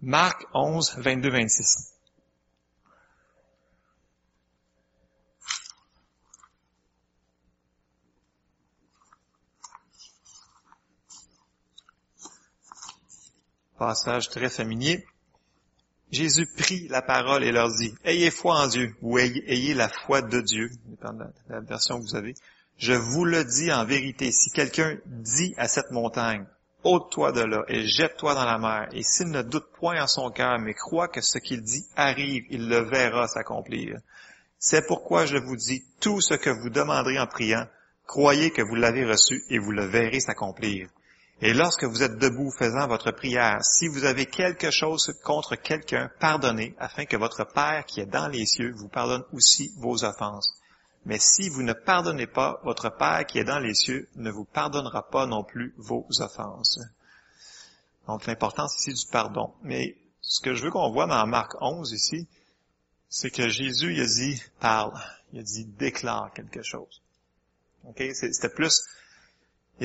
Marc 0.00 0.44
11, 0.52 0.98
22, 0.98 1.30
26. 1.30 1.91
Passage 13.82 14.30
très 14.30 14.48
familier. 14.48 15.04
Jésus 16.12 16.46
prit 16.56 16.86
la 16.86 17.02
parole 17.02 17.42
et 17.42 17.50
leur 17.50 17.68
dit, 17.68 17.92
Ayez 18.04 18.30
foi 18.30 18.60
en 18.60 18.68
Dieu, 18.68 18.94
ou 19.02 19.18
ayez, 19.18 19.74
la 19.74 19.88
foi 19.88 20.22
de 20.22 20.40
Dieu, 20.40 20.70
dépendant 20.84 21.24
de 21.24 21.52
la 21.52 21.58
version 21.62 21.98
que 21.98 22.04
vous 22.04 22.14
avez. 22.14 22.34
Je 22.78 22.92
vous 22.92 23.24
le 23.24 23.42
dis 23.42 23.72
en 23.72 23.84
vérité, 23.84 24.30
si 24.30 24.50
quelqu'un 24.50 24.98
dit 25.04 25.52
à 25.56 25.66
cette 25.66 25.90
montagne, 25.90 26.46
ôte-toi 26.84 27.32
de 27.32 27.40
là 27.40 27.64
et 27.66 27.84
jette-toi 27.84 28.36
dans 28.36 28.44
la 28.44 28.58
mer, 28.58 28.88
et 28.92 29.02
s'il 29.02 29.30
ne 29.30 29.42
doute 29.42 29.66
point 29.80 30.00
en 30.00 30.06
son 30.06 30.30
cœur, 30.30 30.60
mais 30.60 30.74
croit 30.74 31.08
que 31.08 31.20
ce 31.20 31.38
qu'il 31.38 31.62
dit 31.62 31.84
arrive, 31.96 32.44
il 32.50 32.68
le 32.68 32.88
verra 32.88 33.26
s'accomplir. 33.26 33.98
C'est 34.60 34.86
pourquoi 34.86 35.26
je 35.26 35.38
vous 35.38 35.56
dis, 35.56 35.82
tout 35.98 36.20
ce 36.20 36.34
que 36.34 36.50
vous 36.50 36.70
demanderez 36.70 37.18
en 37.18 37.26
priant, 37.26 37.66
croyez 38.06 38.52
que 38.52 38.62
vous 38.62 38.76
l'avez 38.76 39.04
reçu 39.04 39.42
et 39.50 39.58
vous 39.58 39.72
le 39.72 39.86
verrez 39.86 40.20
s'accomplir. 40.20 40.88
Et 41.40 41.54
lorsque 41.54 41.84
vous 41.84 42.02
êtes 42.02 42.18
debout 42.18 42.52
faisant 42.52 42.86
votre 42.86 43.10
prière, 43.10 43.64
si 43.64 43.88
vous 43.88 44.04
avez 44.04 44.26
quelque 44.26 44.70
chose 44.70 45.12
contre 45.24 45.56
quelqu'un, 45.56 46.10
pardonnez, 46.20 46.76
afin 46.78 47.04
que 47.04 47.16
votre 47.16 47.44
Père 47.44 47.84
qui 47.84 48.00
est 48.00 48.06
dans 48.06 48.28
les 48.28 48.46
cieux 48.46 48.72
vous 48.76 48.88
pardonne 48.88 49.24
aussi 49.32 49.72
vos 49.78 50.04
offenses. 50.04 50.54
Mais 51.04 51.18
si 51.18 51.48
vous 51.48 51.62
ne 51.62 51.72
pardonnez 51.72 52.28
pas, 52.28 52.60
votre 52.62 52.90
Père 52.90 53.26
qui 53.26 53.38
est 53.38 53.44
dans 53.44 53.58
les 53.58 53.74
cieux 53.74 54.08
ne 54.14 54.30
vous 54.30 54.44
pardonnera 54.44 55.08
pas 55.10 55.26
non 55.26 55.42
plus 55.42 55.74
vos 55.78 56.06
offenses. 56.20 56.78
Donc 58.06 58.26
l'importance 58.26 58.76
ici 58.78 58.94
du 58.94 59.10
pardon. 59.10 59.52
Mais 59.62 59.96
ce 60.20 60.40
que 60.40 60.54
je 60.54 60.62
veux 60.62 60.70
qu'on 60.70 60.92
voit 60.92 61.06
dans 61.06 61.26
Marc 61.26 61.54
11 61.60 61.92
ici, 61.92 62.28
c'est 63.08 63.30
que 63.30 63.48
Jésus 63.48 63.94
il 63.94 64.00
a 64.00 64.06
dit 64.06 64.42
parle, 64.60 64.94
il 65.32 65.40
a 65.40 65.42
dit 65.42 65.64
déclare 65.64 66.32
quelque 66.34 66.62
chose. 66.62 67.02
Ok, 67.84 68.00
c'était 68.12 68.48
plus 68.48 68.82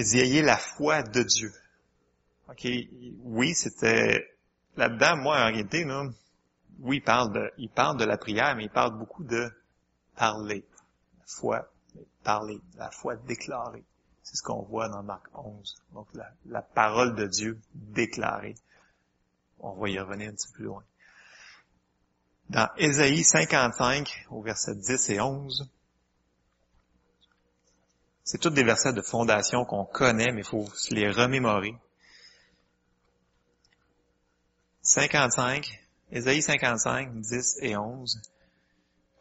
il 0.02 0.20
ayez 0.20 0.42
la 0.42 0.58
foi 0.58 1.04
de 1.04 1.24
Dieu. 1.24 1.54
OK, 2.50 2.68
oui, 3.24 3.54
c'était 3.56 4.28
là-dedans, 4.76 5.18
moi, 5.18 5.38
en 5.38 5.48
réalité, 5.48 5.84
là, 5.84 6.06
oui, 6.80 6.98
il 6.98 7.04
parle 7.04 7.34
de, 7.34 7.52
il 7.58 7.70
parle 7.70 7.98
de 7.98 8.06
la 8.06 8.18
prière, 8.18 8.56
mais 8.56 8.66
il 8.66 8.70
parle 8.70 8.98
beaucoup 8.98 9.24
de 9.24 9.52
parler. 10.16 10.64
La 11.18 11.26
foi, 11.26 11.72
parler, 12.24 12.60
la 12.78 12.92
foi 12.92 13.16
déclarée. 13.16 13.84
C'est 14.24 14.36
ce 14.36 14.44
qu'on 14.44 14.62
voit 14.62 14.88
dans 14.90 15.04
Marc 15.04 15.26
11. 15.34 15.76
Donc, 15.94 16.08
la, 16.14 16.30
la, 16.46 16.62
parole 16.62 17.16
de 17.16 17.26
Dieu 17.26 17.60
déclarée. 17.74 18.56
On 19.60 19.74
va 19.74 19.90
y 19.90 19.98
revenir 20.00 20.30
un 20.30 20.34
petit 20.34 20.48
peu 20.50 20.54
plus 20.54 20.66
loin. 20.66 20.84
Dans 22.50 22.70
Ésaïe 22.78 23.24
55, 23.24 24.28
au 24.30 24.42
verset 24.42 24.76
10 24.76 25.10
et 25.10 25.20
11, 25.20 25.70
c'est 28.28 28.40
tous 28.40 28.50
des 28.50 28.66
versets 28.66 28.92
de 28.92 29.02
fondation 29.02 29.64
qu'on 29.64 29.86
connaît, 29.86 30.34
mais 30.34 30.42
il 30.42 30.46
faut 30.46 30.68
se 30.76 30.94
les 30.94 31.10
remémorer. 31.10 31.74
55, 34.82 35.66
Ésaïe 36.12 36.42
55, 36.42 37.22
10 37.22 37.60
et 37.62 37.78
11. 37.78 38.22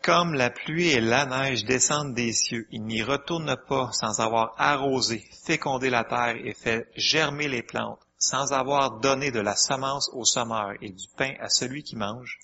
Comme 0.02 0.34
la 0.34 0.50
pluie 0.50 0.88
et 0.88 1.00
la 1.00 1.24
neige 1.24 1.64
descendent 1.64 2.14
des 2.14 2.32
cieux, 2.32 2.66
il 2.72 2.82
n'y 2.82 3.04
retourne 3.04 3.56
pas 3.68 3.90
sans 3.92 4.18
avoir 4.18 4.56
arrosé, 4.58 5.24
fécondé 5.44 5.88
la 5.88 6.02
terre 6.02 6.34
et 6.44 6.54
fait 6.54 6.88
germer 6.96 7.46
les 7.46 7.62
plantes, 7.62 8.00
sans 8.18 8.52
avoir 8.52 8.98
donné 8.98 9.30
de 9.30 9.40
la 9.40 9.54
semence 9.54 10.10
au 10.14 10.24
sommeur 10.24 10.72
et 10.82 10.90
du 10.90 11.06
pain 11.16 11.34
à 11.38 11.48
celui 11.48 11.84
qui 11.84 11.94
mange. 11.94 12.40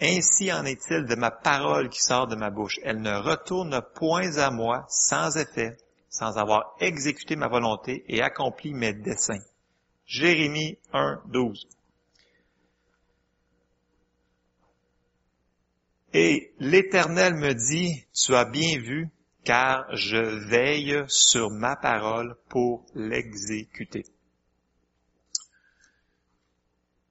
Ainsi 0.00 0.52
en 0.52 0.64
est-il 0.66 1.06
de 1.06 1.16
ma 1.16 1.32
parole 1.32 1.88
qui 1.88 2.00
sort 2.00 2.28
de 2.28 2.36
ma 2.36 2.50
bouche. 2.50 2.78
Elle 2.84 3.00
ne 3.00 3.16
retourne 3.16 3.82
point 3.96 4.36
à 4.36 4.52
moi 4.52 4.86
sans 4.88 5.36
effet, 5.36 5.76
sans 6.16 6.38
avoir 6.38 6.74
exécuté 6.80 7.36
ma 7.36 7.46
volonté 7.46 8.04
et 8.08 8.22
accompli 8.22 8.72
mes 8.72 8.94
desseins. 8.94 9.44
Jérémie 10.06 10.78
1, 10.94 11.22
12. 11.26 11.68
Et 16.14 16.54
l'Éternel 16.58 17.34
me 17.34 17.52
dit, 17.52 18.06
tu 18.14 18.34
as 18.34 18.46
bien 18.46 18.78
vu, 18.78 19.10
car 19.44 19.94
je 19.94 20.48
veille 20.48 21.04
sur 21.08 21.50
ma 21.50 21.76
parole 21.76 22.34
pour 22.48 22.86
l'exécuter. 22.94 24.06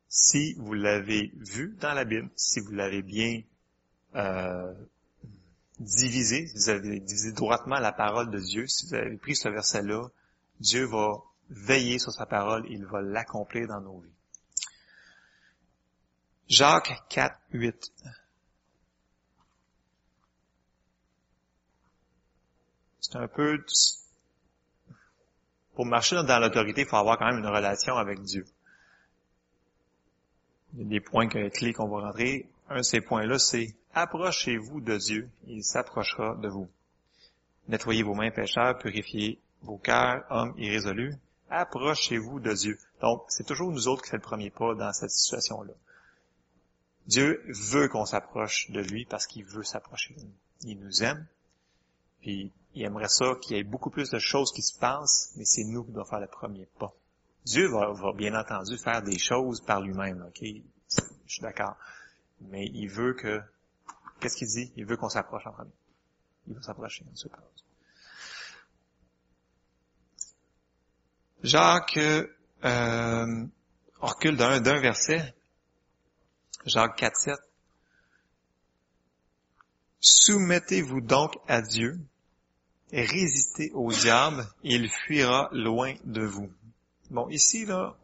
Si 0.08 0.56
vous 0.56 0.74
l'avez 0.74 1.32
vu 1.36 1.76
dans 1.80 1.94
la 1.94 2.06
Bible, 2.06 2.32
si 2.36 2.60
vous 2.60 2.72
l'avez 2.72 3.04
bien 3.04 3.42
euh, 4.16 4.74
divisé, 5.80 6.52
vous 6.56 6.70
avez 6.70 7.00
divisé 7.00 7.32
droitement 7.32 7.80
la 7.80 7.92
parole 7.92 8.32
de 8.32 8.40
Dieu, 8.40 8.68
si 8.68 8.88
vous 8.88 8.94
avez 8.94 9.18
pris 9.18 9.36
ce 9.36 9.50
verset-là, 9.50 10.08
Dieu 10.60 10.86
va 10.86 11.18
veiller 11.50 12.00
sur 12.00 12.12
sa 12.12 12.26
parole, 12.26 12.66
il 12.70 12.86
va 12.86 13.02
l'accomplir 13.02 13.68
dans 13.68 13.82
nos 13.82 14.00
vies. 14.00 14.10
Jacques 16.48 16.94
4, 17.10 17.36
8. 17.52 17.92
c'est 23.06 23.18
un 23.18 23.28
peu... 23.28 23.64
Pour 25.76 25.86
marcher 25.86 26.16
dans 26.16 26.40
l'autorité, 26.40 26.82
il 26.82 26.88
faut 26.88 26.96
avoir 26.96 27.18
quand 27.18 27.26
même 27.26 27.40
une 27.40 27.48
relation 27.48 27.96
avec 27.98 28.22
Dieu. 28.22 28.46
Il 30.74 30.84
y 30.84 30.86
a 30.86 30.88
des 30.88 31.02
points 31.02 31.28
clés 31.28 31.74
qu'on 31.74 31.88
va 31.88 32.08
rentrer. 32.08 32.50
Un 32.70 32.78
de 32.78 32.82
ces 32.82 33.02
points-là, 33.02 33.38
c'est 33.38 33.76
approchez-vous 33.96 34.82
de 34.82 34.98
Dieu, 34.98 35.30
il 35.48 35.64
s'approchera 35.64 36.36
de 36.36 36.48
vous. 36.48 36.70
Nettoyez 37.68 38.04
vos 38.04 38.14
mains 38.14 38.30
pécheurs, 38.30 38.78
purifiez 38.78 39.40
vos 39.64 39.78
cœurs, 39.78 40.24
hommes 40.30 40.54
irrésolus. 40.58 41.16
Approchez-vous 41.50 42.40
de 42.40 42.54
Dieu. 42.54 42.78
Donc, 43.02 43.24
c'est 43.30 43.46
toujours 43.46 43.72
nous 43.72 43.88
autres 43.88 44.04
qui 44.04 44.10
fait 44.12 44.18
le 44.18 44.22
premier 44.22 44.52
pas 44.52 44.76
dans 44.76 44.94
cette 44.94 45.12
situation-là. 45.12 45.74
Dieu 47.08 47.44
veut 47.48 47.88
qu'on 47.88 48.06
s'approche 48.06 48.70
de 48.72 48.82
lui 48.82 49.06
parce 49.06 49.28
qu'il 49.28 49.46
veut 49.46 49.64
s'approcher 49.64 50.14
de 50.16 50.22
nous. 50.22 50.34
Il 50.64 50.80
nous 50.80 51.04
aime, 51.04 51.26
puis 52.22 52.52
il 52.74 52.84
aimerait 52.84 53.10
ça 53.10 53.36
qu'il 53.42 53.56
y 53.56 53.60
ait 53.60 53.64
beaucoup 53.64 53.90
plus 53.90 54.10
de 54.10 54.20
choses 54.20 54.52
qui 54.52 54.62
se 54.62 54.78
passent, 54.78 55.32
mais 55.38 55.46
c'est 55.46 55.64
nous 55.64 55.84
qui 55.84 55.92
devons 55.92 56.06
faire 56.06 56.20
le 56.20 56.28
premier 56.28 56.68
pas. 56.80 56.94
Dieu 57.46 57.68
va, 57.68 57.94
bien 58.14 58.34
entendu 58.38 58.78
faire 58.78 59.04
des 59.04 59.20
choses 59.20 59.62
par 59.62 59.82
lui-même, 59.82 60.26
ok? 60.28 60.42
Je 60.42 61.34
suis 61.34 61.42
d'accord. 61.42 61.78
Mais 62.42 62.66
il 62.66 62.88
veut 62.88 63.14
que, 63.14 63.40
qu'est-ce 64.20 64.38
qu'il 64.38 64.48
dit? 64.48 64.72
Il 64.76 64.86
veut 64.86 64.98
qu'on 64.98 65.10
s'approche 65.10 65.46
en 65.48 65.52
premier. 65.52 65.72
Il 66.48 66.56
veut 66.56 66.62
s'approcher, 66.62 67.06
on 67.12 67.16
se 67.16 67.28
passe. 67.28 67.40
Jacques, 71.44 72.00
euh, 72.64 73.46
recule 74.00 74.38
d'un, 74.38 74.60
d'un 74.62 74.80
verset. 74.80 75.36
Jacques 76.66 76.98
4, 76.98 77.16
7. 77.16 77.36
Soumettez-vous 80.00 81.02
donc 81.02 81.34
à 81.48 81.62
Dieu, 81.62 82.00
résistez 82.92 83.72
au 83.74 83.92
diable 83.92 84.48
et 84.64 84.76
il 84.76 84.90
fuira 84.90 85.50
loin 85.52 85.96
de 86.04 86.24
vous. 86.24 86.52
Bon, 87.10 87.28
ici, 87.30 87.66
là, 87.66 87.96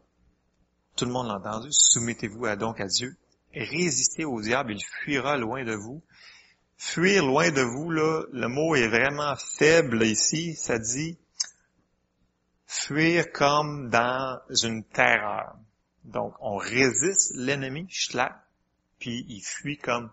tout 0.96 1.04
le 1.04 1.12
monde 1.12 1.28
l'a 1.28 1.36
entendu, 1.36 1.68
soumettez-vous 1.72 2.54
donc 2.56 2.80
à 2.80 2.86
Dieu, 2.86 3.16
résistez 3.54 4.24
au 4.24 4.40
diable, 4.40 4.72
il 4.72 4.84
fuira 4.84 5.36
loin 5.36 5.64
de 5.64 5.74
vous. 5.74 6.02
Fuir 6.76 7.24
loin 7.24 7.50
de 7.50 7.62
vous, 7.62 7.90
là, 7.90 8.24
le 8.32 8.48
mot 8.48 8.74
est 8.74 8.88
vraiment 8.88 9.36
faible 9.36 10.02
ici, 10.04 10.54
ça 10.54 10.78
dit 10.78 11.16
fuir 12.66 13.30
comme 13.32 13.90
dans 13.90 14.40
une 14.62 14.82
terreur. 14.82 15.56
Donc, 16.04 16.34
on 16.40 16.56
résiste 16.56 17.36
l'ennemi, 17.36 17.86
puis 18.98 19.24
il 19.28 19.42
fuit 19.42 19.78
comme 19.78 20.10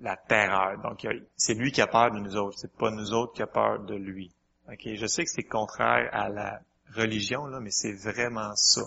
la 0.00 0.16
terreur. 0.16 0.80
Donc, 0.82 1.06
c'est 1.36 1.54
lui 1.54 1.70
qui 1.70 1.80
a 1.80 1.86
peur 1.86 2.10
de 2.10 2.18
nous 2.18 2.36
autres. 2.36 2.58
C'est 2.58 2.72
pas 2.72 2.90
nous 2.90 3.12
autres 3.12 3.34
qui 3.34 3.42
a 3.42 3.46
peur 3.46 3.80
de 3.80 3.94
lui. 3.94 4.32
Ok, 4.68 4.88
je 4.94 5.06
sais 5.06 5.24
que 5.24 5.30
c'est 5.30 5.44
contraire 5.44 6.08
à 6.12 6.28
la 6.28 6.60
religion, 6.94 7.46
là, 7.46 7.60
mais 7.60 7.70
c'est 7.70 7.92
vraiment 7.92 8.54
ça. 8.56 8.82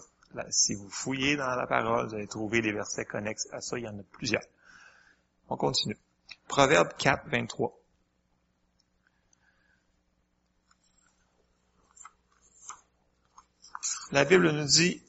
Si 0.50 0.74
vous 0.74 0.89
fouillez 0.89 1.36
dans 1.36 1.56
la 1.56 1.67
parole, 1.67 2.08
vous 2.08 2.15
allez 2.15 2.28
trouver 2.28 2.62
des 2.62 2.71
versets 2.71 3.06
connexes 3.06 3.48
à 3.52 3.62
ça. 3.62 3.78
Il 3.78 3.84
y 3.84 3.88
en 3.88 3.98
a 3.98 4.04
plusieurs. 4.12 4.43
On 5.50 5.58
continue. 5.58 5.98
Proverbe 6.48 6.93
4, 6.98 7.28
23. 7.28 7.78
La 14.12 14.24
Bible 14.24 14.52
nous 14.52 14.65
dit, 14.65 15.02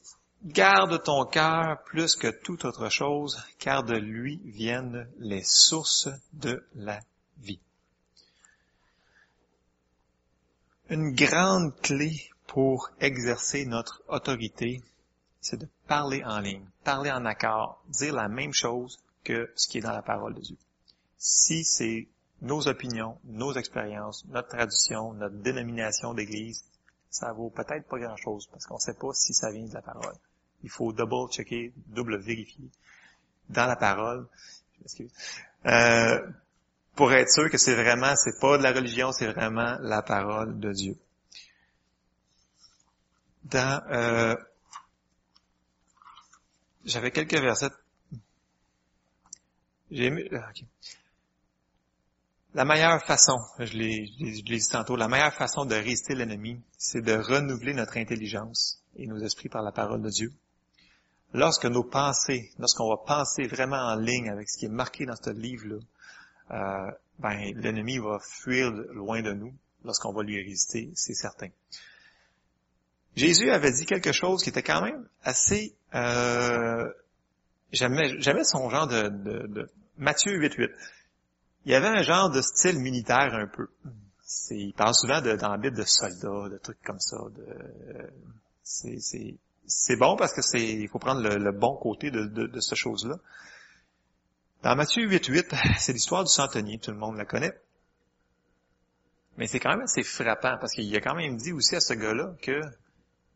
Garde 0.43 1.03
ton 1.03 1.25
cœur 1.25 1.81
plus 1.83 2.15
que 2.15 2.27
toute 2.27 2.65
autre 2.65 2.89
chose, 2.89 3.43
car 3.57 3.83
de 3.83 3.95
lui 3.95 4.39
viennent 4.45 5.09
les 5.17 5.43
sources 5.43 6.09
de 6.33 6.65
la 6.75 6.99
vie. 7.39 7.59
Une 10.89 11.13
grande 11.15 11.75
clé 11.81 12.29
pour 12.45 12.89
exercer 12.99 13.65
notre 13.65 14.03
autorité, 14.07 14.81
c'est 15.41 15.57
de 15.57 15.67
parler 15.87 16.23
en 16.23 16.39
ligne, 16.39 16.65
parler 16.83 17.11
en 17.11 17.25
accord, 17.25 17.83
dire 17.89 18.13
la 18.13 18.27
même 18.27 18.53
chose 18.53 18.99
que 19.23 19.51
ce 19.55 19.67
qui 19.67 19.77
est 19.77 19.81
dans 19.81 19.93
la 19.93 20.01
parole 20.01 20.33
de 20.33 20.41
Dieu. 20.41 20.57
Si 21.17 21.63
c'est 21.63 22.07
nos 22.41 22.67
opinions, 22.67 23.17
nos 23.25 23.53
expériences, 23.53 24.25
notre 24.27 24.49
tradition, 24.49 25.13
notre 25.13 25.35
dénomination 25.35 26.13
d'église, 26.13 26.63
ça 27.09 27.31
vaut 27.33 27.49
peut-être 27.49 27.87
pas 27.87 27.99
grand-chose 27.99 28.47
parce 28.51 28.65
qu'on 28.65 28.75
ne 28.75 28.79
sait 28.79 28.93
pas 28.93 29.13
si 29.13 29.33
ça 29.33 29.51
vient 29.51 29.65
de 29.65 29.73
la 29.73 29.81
parole. 29.81 30.15
Il 30.63 30.69
faut 30.69 30.91
double 30.91 31.31
checker, 31.31 31.73
double 31.87 32.17
vérifier 32.17 32.69
dans 33.49 33.65
la 33.65 33.75
parole. 33.75 34.27
Euh, 35.65 36.27
pour 36.95 37.11
être 37.13 37.29
sûr 37.29 37.49
que 37.49 37.57
c'est 37.57 37.75
vraiment, 37.75 38.15
c'est 38.15 38.39
pas 38.39 38.57
de 38.57 38.63
la 38.63 38.71
religion, 38.71 39.11
c'est 39.11 39.31
vraiment 39.31 39.77
la 39.81 40.01
parole 40.01 40.59
de 40.59 40.71
Dieu. 40.71 40.97
Dans, 43.45 43.81
euh, 43.91 44.35
j'avais 46.87 47.11
quelques 47.11 47.35
versets. 47.35 47.69
J'ai 49.91 50.29
ah, 50.33 50.51
La 52.55 52.65
meilleure 52.65 53.03
façon, 53.05 53.37
je 53.59 53.73
l'ai, 53.77 54.07
je 54.19 54.43
l'ai 54.45 54.57
dit 54.57 54.69
tantôt, 54.69 54.95
la 54.95 55.07
meilleure 55.07 55.33
façon 55.33 55.65
de 55.65 55.75
résister 55.75 56.15
l'ennemi, 56.15 56.59
c'est 56.77 57.01
de 57.01 57.13
renouveler 57.13 57.73
notre 57.73 57.97
intelligence 57.97 58.83
et 58.95 59.05
nos 59.05 59.19
esprits 59.19 59.49
par 59.49 59.61
la 59.61 59.71
parole 59.71 60.01
de 60.01 60.09
Dieu 60.09 60.33
lorsque 61.33 61.65
nos 61.65 61.83
pensées, 61.83 62.51
lorsqu'on 62.57 62.89
va 62.89 62.97
penser 62.97 63.47
vraiment 63.47 63.77
en 63.77 63.95
ligne 63.95 64.29
avec 64.29 64.49
ce 64.49 64.57
qui 64.57 64.65
est 64.65 64.69
marqué 64.69 65.05
dans 65.05 65.15
ce 65.15 65.29
livre-là, 65.29 65.79
euh, 66.51 66.91
ben, 67.19 67.53
l'ennemi 67.55 67.97
va 67.97 68.19
fuir 68.19 68.71
loin 68.71 69.21
de 69.21 69.33
nous 69.33 69.53
lorsqu'on 69.83 70.13
va 70.13 70.23
lui 70.23 70.37
résister, 70.41 70.89
c'est 70.95 71.13
certain. 71.13 71.49
Jésus 73.17 73.51
avait 73.51 73.71
dit 73.71 73.85
quelque 73.85 74.11
chose 74.11 74.43
qui 74.43 74.49
était 74.49 74.63
quand 74.63 74.81
même 74.81 75.07
assez... 75.23 75.75
Euh, 75.95 76.85
J'aimais 77.73 78.43
son 78.43 78.69
genre 78.69 78.87
de, 78.87 79.09
de, 79.09 79.47
de 79.47 79.69
Matthieu 79.97 80.31
8.8. 80.31 80.69
Il 81.65 81.71
y 81.71 81.75
avait 81.75 81.87
un 81.87 82.01
genre 82.01 82.29
de 82.29 82.41
style 82.41 82.79
militaire 82.79 83.33
un 83.33 83.47
peu. 83.47 83.67
Il 84.51 84.73
parle 84.73 84.93
souvent 84.93 85.21
de, 85.21 85.35
dans 85.35 85.49
la 85.49 85.57
Bible 85.57 85.75
de 85.75 85.83
soldats, 85.83 86.49
de 86.49 86.57
trucs 86.57 86.81
comme 86.81 86.99
ça. 86.99 87.17
De, 87.35 88.09
c'est 88.63 88.99
c'est 89.69 89.97
bon 89.97 90.15
parce 90.15 90.33
que 90.33 90.41
c'est, 90.41 90.63
il 90.63 90.87
faut 90.87 90.99
prendre 90.99 91.21
le, 91.21 91.51
bon 91.51 91.75
côté 91.75 92.09
de, 92.09 92.23
de, 92.25 92.47
de 92.47 92.59
cette 92.61 92.77
chose-là. 92.77 93.15
Dans 94.63 94.75
Matthieu 94.75 95.05
8.8, 95.05 95.77
c'est 95.77 95.91
l'histoire 95.91 96.23
du 96.23 96.31
centenier, 96.31 96.79
tout 96.79 96.91
le 96.91 96.97
monde 96.97 97.17
la 97.17 97.25
connaît. 97.25 97.53
Mais 99.37 99.45
c'est 99.47 99.59
quand 99.59 99.71
même 99.71 99.81
assez 99.81 100.03
frappant 100.03 100.57
parce 100.59 100.73
qu'il 100.73 100.95
a 100.95 101.01
quand 101.01 101.15
même 101.15 101.35
dit 101.35 101.51
aussi 101.51 101.75
à 101.75 101.81
ce 101.81 101.93
gars-là 101.93 102.33
que 102.41 102.61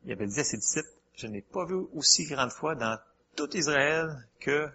il 0.06 0.12
avait 0.12 0.28
dit 0.28 0.40
à 0.40 0.44
ses 0.44 0.58
disciples, 0.58 0.90
je 1.16 1.28
n'ai 1.28 1.42
pas 1.42 1.66
vu 1.66 1.76
aussi 1.94 2.26
grande 2.26 2.52
foi 2.52 2.76
dans 2.76 2.98
tout 3.36 3.56
Israël 3.56 4.28
que 4.40 4.70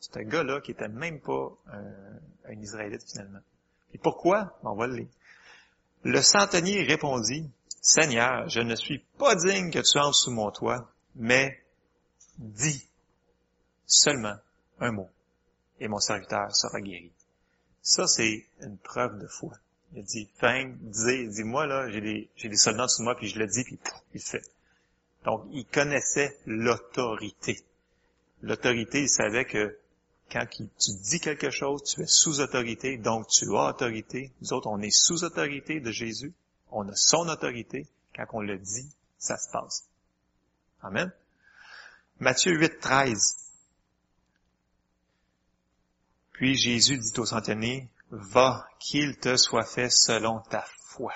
ce 0.00 0.18
gars-là 0.18 0.60
qui 0.60 0.72
était 0.72 0.88
même 0.88 1.20
pas 1.20 1.56
un, 1.72 2.60
Israélite 2.60 3.02
finalement. 3.10 3.40
Et 3.94 3.98
pourquoi? 3.98 4.58
On 4.62 4.74
va 4.74 4.86
le 4.86 4.96
lire. 4.96 5.08
Le 6.02 6.20
centenier 6.20 6.82
répondit, 6.82 7.48
Seigneur, 7.80 8.48
je 8.48 8.60
ne 8.60 8.74
suis 8.74 8.98
pas 9.18 9.34
digne 9.36 9.70
que 9.70 9.78
tu 9.78 9.98
entres 9.98 10.16
sous 10.16 10.30
mon 10.30 10.50
toit, 10.50 10.90
mais 11.14 11.62
dis 12.38 12.86
seulement 13.86 14.36
un 14.80 14.92
mot 14.92 15.10
et 15.80 15.88
mon 15.88 15.98
serviteur 15.98 16.54
sera 16.54 16.80
guéri. 16.80 17.10
Ça, 17.82 18.06
c'est 18.06 18.46
une 18.60 18.78
preuve 18.78 19.18
de 19.18 19.26
foi. 19.26 19.52
Il 19.92 20.00
a 20.00 20.02
dit, 20.02 20.28
fin, 20.38 20.72
dis, 20.80 21.28
dis-moi, 21.28 21.66
là, 21.66 21.90
j'ai 21.90 22.00
des, 22.00 22.28
j'ai 22.36 22.48
des 22.48 22.56
soldats 22.56 22.88
sous 22.88 23.02
moi, 23.02 23.14
puis 23.14 23.28
je 23.28 23.38
le 23.38 23.46
dis, 23.46 23.62
puis 23.64 23.78
il 24.14 24.18
le 24.18 24.20
fait. 24.20 24.42
Donc, 25.24 25.44
il 25.52 25.66
connaissait 25.66 26.38
l'autorité. 26.46 27.60
L'autorité, 28.42 29.02
il 29.02 29.08
savait 29.08 29.44
que 29.44 29.78
quand 30.30 30.46
tu 30.48 30.92
dis 31.02 31.20
quelque 31.20 31.50
chose, 31.50 31.82
tu 31.84 32.00
es 32.00 32.06
sous 32.06 32.40
autorité, 32.40 32.96
donc 32.96 33.28
tu 33.28 33.44
as 33.54 33.68
autorité. 33.68 34.32
Nous 34.40 34.52
autres, 34.54 34.68
on 34.68 34.80
est 34.80 34.90
sous 34.90 35.24
autorité 35.24 35.80
de 35.80 35.90
Jésus. 35.90 36.32
On 36.70 36.88
a 36.88 36.94
son 36.94 37.28
autorité. 37.28 37.86
Quand 38.16 38.24
on 38.32 38.40
le 38.40 38.58
dit, 38.58 38.88
ça 39.18 39.36
se 39.36 39.50
passe. 39.50 39.84
Amen. 40.80 41.12
Matthieu 42.18 42.58
8, 42.58 42.80
13. 42.80 43.36
Puis 46.32 46.56
Jésus 46.56 46.98
dit 46.98 47.12
au 47.18 47.26
centenier, 47.26 47.88
va, 48.12 48.66
qu'il 48.78 49.18
te 49.18 49.36
soit 49.36 49.64
fait 49.64 49.90
selon 49.90 50.40
ta 50.40 50.64
foi. 50.78 51.12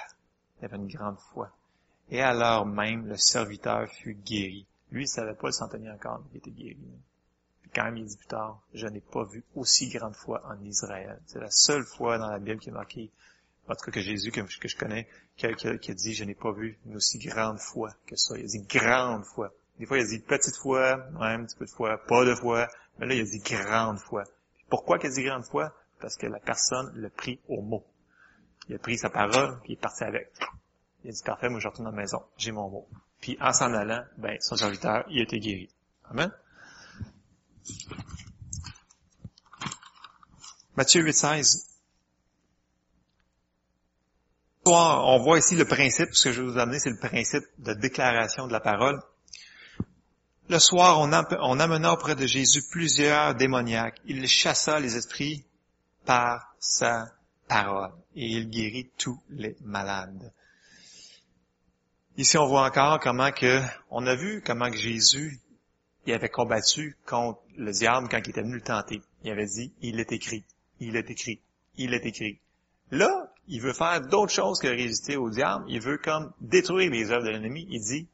Il 0.61 0.65
avait 0.65 0.77
une 0.77 0.89
grande 0.89 1.19
foi. 1.33 1.51
Et 2.11 2.21
alors 2.21 2.67
même, 2.67 3.07
le 3.07 3.17
serviteur 3.17 3.89
fut 3.89 4.15
guéri. 4.15 4.67
Lui, 4.91 5.05
il 5.05 5.09
savait 5.09 5.35
pas 5.35 5.49
le 5.49 5.53
centenier 5.53 5.91
encore, 5.91 6.23
il 6.33 6.39
était 6.39 6.51
guéri 6.51 6.79
quand 7.77 7.85
même, 7.85 7.99
il 7.99 8.07
dit 8.07 8.17
plus 8.17 8.27
tard, 8.27 8.61
je 8.73 8.87
n'ai 8.87 9.01
pas 9.01 9.25
vu 9.25 9.45
aussi 9.55 9.89
grande 9.89 10.15
foi 10.15 10.43
en 10.47 10.59
Israël. 10.65 11.21
C'est 11.27 11.41
la 11.41 11.51
seule 11.51 11.85
fois 11.85 12.17
dans 12.17 12.31
la 12.31 12.39
Bible 12.39 12.59
qui 12.59 12.71
est 12.71 12.73
marquée, 12.73 13.11
en 13.69 13.75
tout 13.75 13.85
cas 13.85 13.93
que 13.93 14.01
Jésus, 14.01 14.31
que, 14.31 14.41
je 14.47 14.77
connais, 14.77 15.07
qui 15.37 15.47
a, 15.47 15.53
dit, 15.95 16.15
je 16.15 16.25
n'ai 16.25 16.35
pas 16.35 16.53
vu 16.53 16.79
une 16.87 16.97
aussi 16.97 17.19
grande 17.19 17.59
foi 17.59 17.93
que 18.07 18.17
ça. 18.17 18.37
Il 18.39 18.45
a 18.45 18.47
dit 18.47 18.63
grande 18.63 19.25
foi. 19.25 19.53
Des 19.79 19.85
fois, 19.85 19.99
il 19.99 20.05
a 20.05 20.07
dit 20.07 20.21
petite 20.21 20.57
foi, 20.57 20.97
ouais, 20.97 21.27
un 21.27 21.45
petit 21.45 21.57
peu 21.57 21.67
de 21.67 21.71
foi, 21.71 21.99
pas 21.99 22.25
de 22.25 22.35
foi, 22.35 22.67
mais 22.99 23.07
là, 23.07 23.15
il 23.15 23.21
a 23.21 23.25
dit 23.25 23.41
grande 23.41 23.99
foi. 23.99 24.25
Pourquoi 24.71 24.99
qu'il 24.99 25.11
a 25.11 25.13
dit 25.13 25.23
grande 25.23 25.45
foi? 25.45 25.71
Parce 26.01 26.17
que 26.17 26.27
la 26.27 26.39
personne 26.39 26.93
l'a 26.97 27.11
pris 27.11 27.41
au 27.49 27.63
mot. 27.63 27.85
Il 28.69 28.75
a 28.75 28.79
pris 28.79 28.99
sa 28.99 29.11
parole, 29.11 29.61
puis 29.63 29.73
il 29.73 29.73
est 29.75 29.81
parti 29.81 30.05
avec. 30.05 30.33
Il 31.05 31.11
a 31.11 31.13
dit, 31.13 31.23
parfait, 31.25 31.49
moi 31.49 31.61
je 31.61 31.69
retourne 31.69 31.87
à 31.87 31.91
la 31.91 31.97
maison, 31.97 32.23
j'ai 32.37 32.53
mon 32.53 32.69
mot. 32.69 32.89
Puis 33.21 33.37
en 33.41 33.53
s'en 33.53 33.73
allant, 33.73 34.05
ben, 34.19 34.37
son 34.41 34.57
serviteur, 34.57 35.05
il 35.09 35.21
a 35.21 35.23
été 35.23 35.39
guéri. 35.39 35.71
Amen. 36.11 36.31
Matthieu 40.77 41.03
8, 41.03 41.13
16. 41.13 41.67
On 44.67 45.19
voit 45.19 45.39
ici 45.39 45.55
le 45.55 45.65
principe, 45.65 46.09
ce 46.13 46.25
que 46.25 46.33
je 46.33 46.43
vais 46.43 46.51
vous 46.51 46.59
amener, 46.59 46.81
c'est 46.81 46.91
le 46.91 46.99
principe 46.99 47.45
de 47.59 47.73
déclaration 47.73 48.47
de 48.49 48.53
la 48.53 48.61
parole. 48.61 49.01
Le 50.49 50.59
soir, 50.59 51.01
on, 51.01 51.13
amena 51.13 51.93
auprès 51.93 52.15
de 52.15 52.27
Jésus 52.27 52.63
plusieurs 52.71 53.35
démoniaques. 53.35 54.01
Il 54.07 54.27
chassa 54.29 54.79
les 54.79 54.97
esprits 54.97 55.45
par 56.07 56.57
sa 56.59 57.13
parole 57.49 57.93
et 58.15 58.27
il 58.27 58.49
guérit 58.49 58.91
tous 58.97 59.21
les 59.29 59.57
malades. 59.63 60.33
Ici, 62.17 62.39
on 62.39 62.47
voit 62.47 62.67
encore 62.67 62.99
comment 63.01 63.31
que, 63.31 63.61
on 63.91 64.07
a 64.07 64.15
vu 64.15 64.43
comment 64.45 64.71
que 64.71 64.79
Jésus 64.79 65.39
il 66.07 66.13
avait 66.13 66.29
combattu 66.29 66.97
contre 67.05 67.41
le 67.57 67.73
diable 67.73 68.09
quand 68.09 68.19
il 68.19 68.31
était 68.31 68.43
venu 68.43 68.55
le 68.55 68.63
tenter. 68.63 69.03
Il 69.25 69.31
avait 69.33 69.47
dit, 69.47 69.73
il 69.83 69.99
est 69.99 70.13
écrit, 70.13 70.45
il 70.81 70.97
est 70.97 71.11
écrit, 71.11 71.41
il 71.77 71.95
est 71.95 72.07
écrit. 72.07 72.39
Là, 72.93 73.33
il 73.49 73.61
veut 73.61 73.73
faire 73.73 74.01
d'autres 74.01 74.33
choses 74.33 74.61
que 74.61 74.69
résister 74.69 75.17
au 75.17 75.31
diable. 75.31 75.65
Il 75.69 75.81
veut 75.81 75.99
comme 75.99 76.33
détruire 76.41 76.91
les 76.91 77.11
œuvres 77.11 77.25
de 77.25 77.31
l'ennemi. 77.31 77.67
Il 77.71 77.81
dit, 77.81 78.09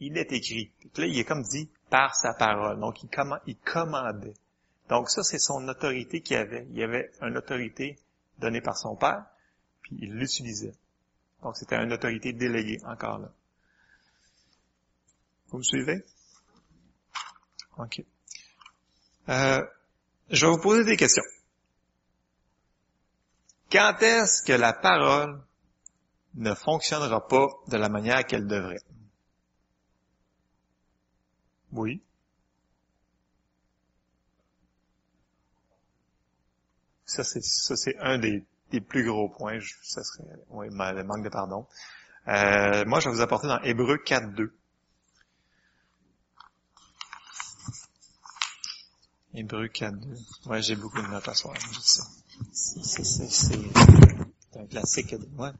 il 0.00 0.18
est 0.18 0.32
écrit. 0.32 0.72
là, 0.96 1.06
il 1.06 1.18
est 1.18 1.24
comme 1.24 1.42
dit, 1.42 1.70
par 1.88 2.16
sa 2.16 2.34
parole. 2.34 2.80
Donc, 2.80 3.02
il, 3.04 3.08
il 3.46 3.56
commandait. 3.56 4.34
Donc, 4.88 5.10
ça, 5.10 5.22
c'est 5.22 5.38
son 5.38 5.66
autorité 5.68 6.20
qu'il 6.20 6.36
avait. 6.36 6.66
Il 6.70 6.82
avait 6.82 7.10
une 7.22 7.36
autorité 7.36 7.98
donnée 8.38 8.60
par 8.60 8.76
son 8.76 8.96
père, 8.96 9.24
puis 9.82 9.96
il 10.00 10.14
l'utilisait. 10.14 10.74
Donc, 11.42 11.56
c'était 11.56 11.76
une 11.76 11.92
autorité 11.92 12.32
déléguée, 12.32 12.78
encore 12.84 13.18
là. 13.18 13.32
Vous 15.48 15.58
me 15.58 15.62
suivez? 15.62 16.04
OK. 17.78 18.02
Euh, 19.28 19.62
je 20.30 20.46
vais 20.46 20.52
vous 20.52 20.60
poser 20.60 20.84
des 20.84 20.96
questions. 20.96 21.22
Quand 23.70 23.96
est-ce 24.02 24.42
que 24.42 24.52
la 24.52 24.72
parole 24.72 25.42
ne 26.34 26.54
fonctionnera 26.54 27.26
pas 27.26 27.48
de 27.68 27.76
la 27.76 27.88
manière 27.88 28.24
qu'elle 28.26 28.46
devrait? 28.46 28.80
Oui. 31.72 32.02
Ça, 37.14 37.22
c'est, 37.22 37.44
ça, 37.44 37.76
c'est 37.76 37.96
un 38.00 38.18
des, 38.18 38.44
des, 38.72 38.80
plus 38.80 39.04
gros 39.04 39.28
points. 39.28 39.60
Ça 39.82 40.02
serait, 40.02 40.24
oui, 40.50 40.66
le 40.68 41.04
manque 41.04 41.22
de 41.22 41.28
pardon. 41.28 41.64
Euh, 42.26 42.84
moi, 42.86 42.98
je 42.98 43.08
vais 43.08 43.14
vous 43.14 43.20
apporter 43.20 43.46
dans 43.46 43.62
Hébreu 43.62 43.98
4.2. 44.04 44.50
Hébreu 49.32 49.66
4.2. 49.66 50.48
Ouais, 50.48 50.60
j'ai 50.60 50.74
beaucoup 50.74 51.00
de 51.00 51.06
notes 51.06 51.28
à 51.28 51.34
soir, 51.34 51.54
je 51.72 51.78
sais. 51.78 52.02
C'est 52.52 53.60
un 54.58 54.66
classique. 54.66 55.14
Ouais. 55.38 55.52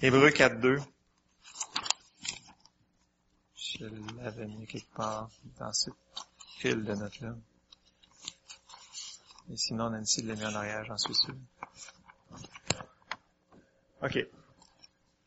Hébreu 0.00 0.30
4.2. 0.30 0.80
Je 3.54 3.84
l'avais 4.16 4.46
mis 4.46 4.66
quelque 4.66 4.94
part 4.94 5.28
dans 5.58 5.74
ce 5.74 5.90
fil 6.58 6.84
de 6.84 6.94
notes-là. 6.94 7.34
Et 9.52 9.56
sinon, 9.56 9.90
Nancy 9.90 10.22
l'a 10.22 10.36
mis 10.36 10.44
en 10.46 10.54
arrière, 10.54 10.84
j'en 10.84 10.96
suis 10.96 11.14
sûr. 11.14 11.34
OK. 14.02 14.18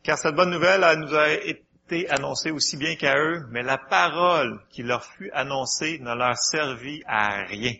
Car 0.02 0.18
cette 0.18 0.36
bonne 0.36 0.50
nouvelle, 0.50 0.84
elle 0.84 1.00
nous 1.00 1.14
a 1.14 1.30
été 1.30 2.10
annoncé 2.10 2.52
aussi 2.52 2.78
bien 2.78 2.96
qu'à 2.96 3.18
eux, 3.18 3.46
mais 3.50 3.64
la 3.64 3.78
parole 3.78 4.66
qui 4.70 4.82
leur 4.82 5.04
fut 5.04 5.30
annoncée 5.32 6.00
ne 6.00 6.14
leur 6.14 6.38
servit 6.38 7.04
à 7.06 7.44
rien, 7.44 7.74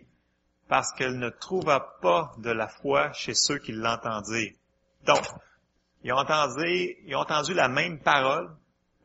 parce 0.68 0.92
qu'elle 0.94 1.18
ne 1.18 1.30
trouva 1.30 1.80
pas 2.02 2.34
de 2.40 2.52
la 2.52 2.68
foi 2.68 3.14
chez 3.14 3.34
ceux 3.34 3.60
qui 3.60 3.72
l'entendirent. 3.72 4.54
Donc, 5.06 5.24
ils 6.04 6.12
ont 6.12 6.18
entendu, 6.18 6.98
ils 7.06 7.16
ont 7.16 7.20
entendu 7.20 7.54
la 7.54 7.70
même 7.70 8.00
parole, 8.00 8.54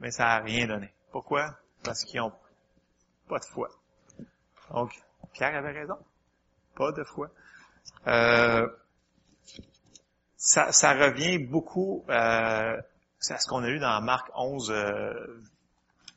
mais 0.01 0.11
ça 0.11 0.25
n'a 0.25 0.39
rien 0.39 0.67
donné. 0.67 0.93
Pourquoi? 1.13 1.57
Parce 1.85 2.05
qu'ils 2.05 2.21
n'ont 2.21 2.33
pas 3.29 3.39
de 3.39 3.45
foi. 3.45 3.69
Donc, 4.71 4.93
Pierre 5.33 5.55
avait 5.55 5.73
raison. 5.73 5.99
Pas 6.79 6.93
de 6.93 7.05
foi. 7.05 7.29
Euh, 8.07 8.67
ça, 10.37 10.73
ça, 10.73 10.93
revient 10.95 11.39
beaucoup 11.39 12.05
euh, 12.09 12.81
c'est 13.19 13.39
ce 13.41 13.49
qu'on 13.49 13.65
a 13.65 13.69
eu 13.69 13.79
dans 13.79 14.01
Marc 14.01 14.31
11, 14.37 14.73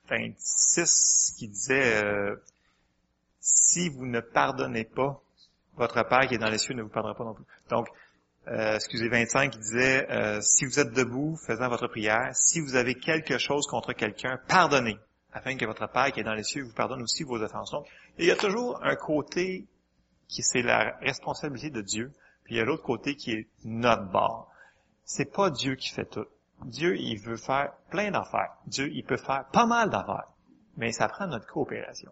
26, 0.10 1.36
qui 1.38 1.48
disait, 1.48 2.04
euh, 2.04 2.36
si 3.40 3.90
vous 3.90 4.06
ne 4.06 4.20
pardonnez 4.20 4.84
pas, 4.84 5.22
votre 5.76 6.04
Père 6.08 6.28
qui 6.28 6.36
est 6.36 6.38
dans 6.38 6.50
les 6.50 6.58
cieux 6.58 6.76
ne 6.76 6.84
vous 6.84 6.90
pardonnera 6.90 7.18
pas 7.18 7.24
non 7.24 7.34
plus. 7.34 7.46
Donc, 7.70 7.88
euh, 8.48 8.76
excusez, 8.76 9.08
25 9.08 9.52
qui 9.52 9.58
disait, 9.60 10.08
euh, 10.12 10.42
si 10.42 10.66
vous 10.66 10.80
êtes 10.80 10.92
debout 10.92 11.38
faisant 11.38 11.70
votre 11.70 11.88
prière, 11.88 12.32
si 12.34 12.60
vous 12.60 12.76
avez 12.76 12.96
quelque 12.96 13.38
chose 13.38 13.66
contre 13.68 13.94
quelqu'un, 13.94 14.40
pardonnez, 14.48 14.98
afin 15.34 15.56
que 15.56 15.66
votre 15.66 15.88
Père 15.88 16.12
qui 16.12 16.20
est 16.20 16.24
dans 16.24 16.34
les 16.34 16.44
cieux 16.44 16.64
vous 16.64 16.74
pardonne 16.74 17.02
aussi 17.02 17.24
vos 17.24 17.42
offenses. 17.42 17.72
Donc, 17.72 17.88
il 18.18 18.26
y 18.26 18.32
a 18.32 18.36
toujours 18.36 18.84
un 18.84 18.96
côté 18.96 19.66
qui 20.32 20.42
c'est 20.42 20.64
la 20.64 20.98
responsabilité 21.02 21.70
de 21.70 21.82
Dieu, 21.82 22.12
puis 22.44 22.56
il 22.56 22.58
y 22.58 22.62
a 22.62 22.66
l'autre 22.66 22.84
côté 22.84 23.16
qui 23.16 23.34
est 23.34 23.48
notre 23.66 24.10
bord. 24.10 24.50
C'est 25.04 25.32
pas 25.32 25.52
Dieu 25.52 25.76
qui 25.76 25.90
fait 25.90 26.06
tout. 26.06 26.26
Dieu, 26.64 26.96
il 26.98 27.20
veut 27.20 27.38
faire 27.38 27.74
plein 27.90 28.12
d'affaires. 28.12 28.56
Dieu, 28.66 28.90
il 28.92 29.04
peut 29.04 29.18
faire 29.18 29.46
pas 29.52 29.66
mal 29.66 29.90
d'affaires. 29.90 30.30
Mais 30.78 30.92
ça 30.94 31.10
prend 31.10 31.28
notre 31.28 31.48
coopération. 31.48 32.12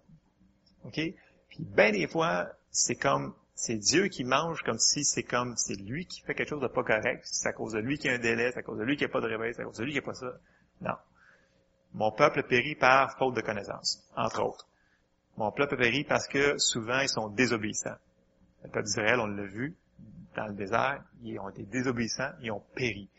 OK? 0.85 0.95
Puis 0.95 1.59
ben 1.59 1.93
des 1.93 2.07
fois, 2.07 2.49
c'est 2.71 2.95
comme, 2.95 3.33
c'est 3.55 3.77
Dieu 3.77 4.07
qui 4.07 4.25
mange 4.25 4.63
comme 4.63 4.79
si 4.79 5.05
c'est 5.05 5.23
comme, 5.23 5.55
c'est 5.55 5.75
lui 5.75 6.05
qui 6.05 6.21
fait 6.21 6.35
quelque 6.35 6.49
chose 6.49 6.61
de 6.61 6.67
pas 6.67 6.83
correct. 6.83 7.21
C'est 7.23 7.47
à 7.47 7.53
cause 7.53 7.73
de 7.73 7.79
lui 7.79 7.97
qu'il 7.97 8.11
y 8.11 8.13
a 8.13 8.17
un 8.17 8.19
délai, 8.19 8.51
c'est 8.51 8.59
à 8.59 8.63
cause 8.63 8.79
de 8.79 8.83
lui 8.83 8.97
qu'il 8.97 9.07
n'y 9.07 9.11
a 9.11 9.13
pas 9.13 9.21
de 9.21 9.27
réveil, 9.27 9.53
c'est 9.53 9.61
à 9.61 9.65
cause 9.65 9.77
de 9.77 9.83
lui 9.83 9.93
qu'il 9.93 10.01
n'y 10.01 10.05
a 10.05 10.11
pas 10.11 10.13
ça. 10.13 10.33
Non. 10.81 10.95
Mon 11.93 12.11
peuple 12.11 12.43
périt 12.43 12.75
par 12.75 13.17
faute 13.17 13.35
de 13.35 13.41
connaissance, 13.41 14.03
entre 14.15 14.43
autres. 14.43 14.67
Mon 15.37 15.51
peuple 15.51 15.77
périt 15.77 16.03
parce 16.03 16.27
que 16.27 16.57
souvent 16.57 16.99
ils 16.99 17.09
sont 17.09 17.29
désobéissants. 17.29 17.95
Le 18.63 18.69
peuple 18.69 18.85
d'Israël, 18.85 19.19
on 19.19 19.27
l'a 19.27 19.45
vu 19.45 19.75
dans 20.35 20.47
le 20.47 20.53
désert, 20.53 21.03
ils 21.23 21.39
ont 21.39 21.49
été 21.49 21.63
désobéissants, 21.63 22.31
ils 22.41 22.51
ont 22.51 22.63
péri. 22.75 23.09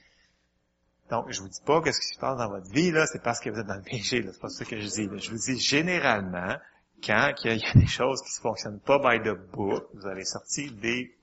Donc, 1.11 1.31
je 1.31 1.41
vous 1.41 1.49
dis 1.49 1.61
pas 1.67 1.81
que 1.81 1.91
ce 1.91 1.99
qui 1.99 2.15
se 2.15 2.21
passe 2.21 2.39
dans 2.39 2.49
votre 2.49 2.71
vie, 2.71 2.93
là, 2.93 3.07
c'est 3.07 3.23
parce 3.23 3.41
que 3.41 3.51
vous 3.51 3.59
êtes 3.59 3.67
dans 3.67 3.75
le 3.75 3.83
péché, 3.91 4.23
là. 4.23 4.31
C'est 4.33 4.41
pas 4.41 4.49
ça 4.49 4.65
que 4.65 4.79
je 4.81 4.87
dis. 4.87 5.09
Je 5.19 5.31
vous 5.31 5.39
dis, 5.39 5.59
généralement, 5.59 6.57
quand 7.05 7.33
il 7.45 7.57
y 7.57 7.65
a 7.65 7.75
des 7.75 7.87
choses 7.87 8.23
qui 8.23 8.31
ne 8.39 8.43
fonctionnent 8.43 8.81
pas 8.81 8.99
by 8.99 9.23
the 9.23 9.35
book, 9.53 9.89
vous 9.95 10.07
avez 10.07 10.25
sorti 10.25 10.71
des, 10.71 11.17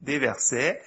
des 0.00 0.18
versets, 0.18 0.80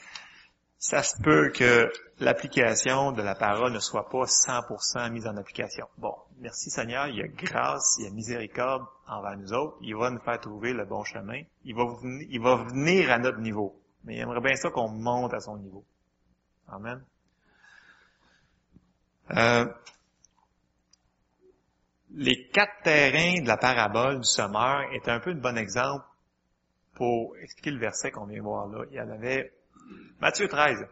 ça 0.78 1.04
se 1.04 1.22
peut 1.22 1.52
que 1.52 1.92
l'application 2.20 3.12
de 3.12 3.22
la 3.22 3.36
parole 3.36 3.74
ne 3.74 3.80
soit 3.80 4.10
pas 4.10 4.26
100% 4.26 5.12
mise 5.12 5.28
en 5.28 5.38
application. 5.38 5.88
Bon, 5.98 6.16
merci 6.40 6.70
Seigneur, 6.70 7.08
il 7.08 7.18
y 7.18 7.22
a 7.22 7.28
grâce, 7.28 7.96
il 8.00 8.06
y 8.06 8.08
a 8.08 8.12
miséricorde 8.12 8.86
envers 9.08 9.38
nous 9.38 9.54
autres, 9.54 9.78
il 9.82 9.96
va 9.96 10.10
nous 10.10 10.20
faire 10.20 10.40
trouver 10.40 10.74
le 10.74 10.86
bon 10.86 11.04
chemin, 11.04 11.42
il 11.64 11.76
va, 11.76 11.84
il 12.04 12.42
va 12.42 12.56
venir 12.56 13.12
à 13.12 13.18
notre 13.18 13.40
niveau. 13.40 13.80
Mais 14.04 14.16
il 14.16 14.20
aimerait 14.20 14.42
bien 14.42 14.56
ça 14.56 14.70
qu'on 14.70 14.90
monte 14.90 15.34
à 15.34 15.40
son 15.40 15.58
niveau. 15.58 15.84
Amen. 16.68 17.04
Euh, 19.32 19.66
les 22.12 22.48
quatre 22.50 22.84
terrains 22.84 23.42
de 23.42 23.48
la 23.48 23.58
parabole 23.58 24.20
du 24.20 24.26
semeur 24.26 24.84
est 24.94 25.08
un 25.10 25.20
peu 25.20 25.32
un 25.32 25.36
bon 25.36 25.58
exemple 25.58 26.06
pour 26.94 27.36
expliquer 27.38 27.72
le 27.72 27.80
verset 27.80 28.12
qu'on 28.12 28.26
vient 28.26 28.42
voir 28.42 28.68
là. 28.68 28.86
Il 28.92 28.96
y 28.96 29.02
en 29.02 29.10
avait 29.10 29.55
Matthieu 30.20 30.48
13. 30.48 30.88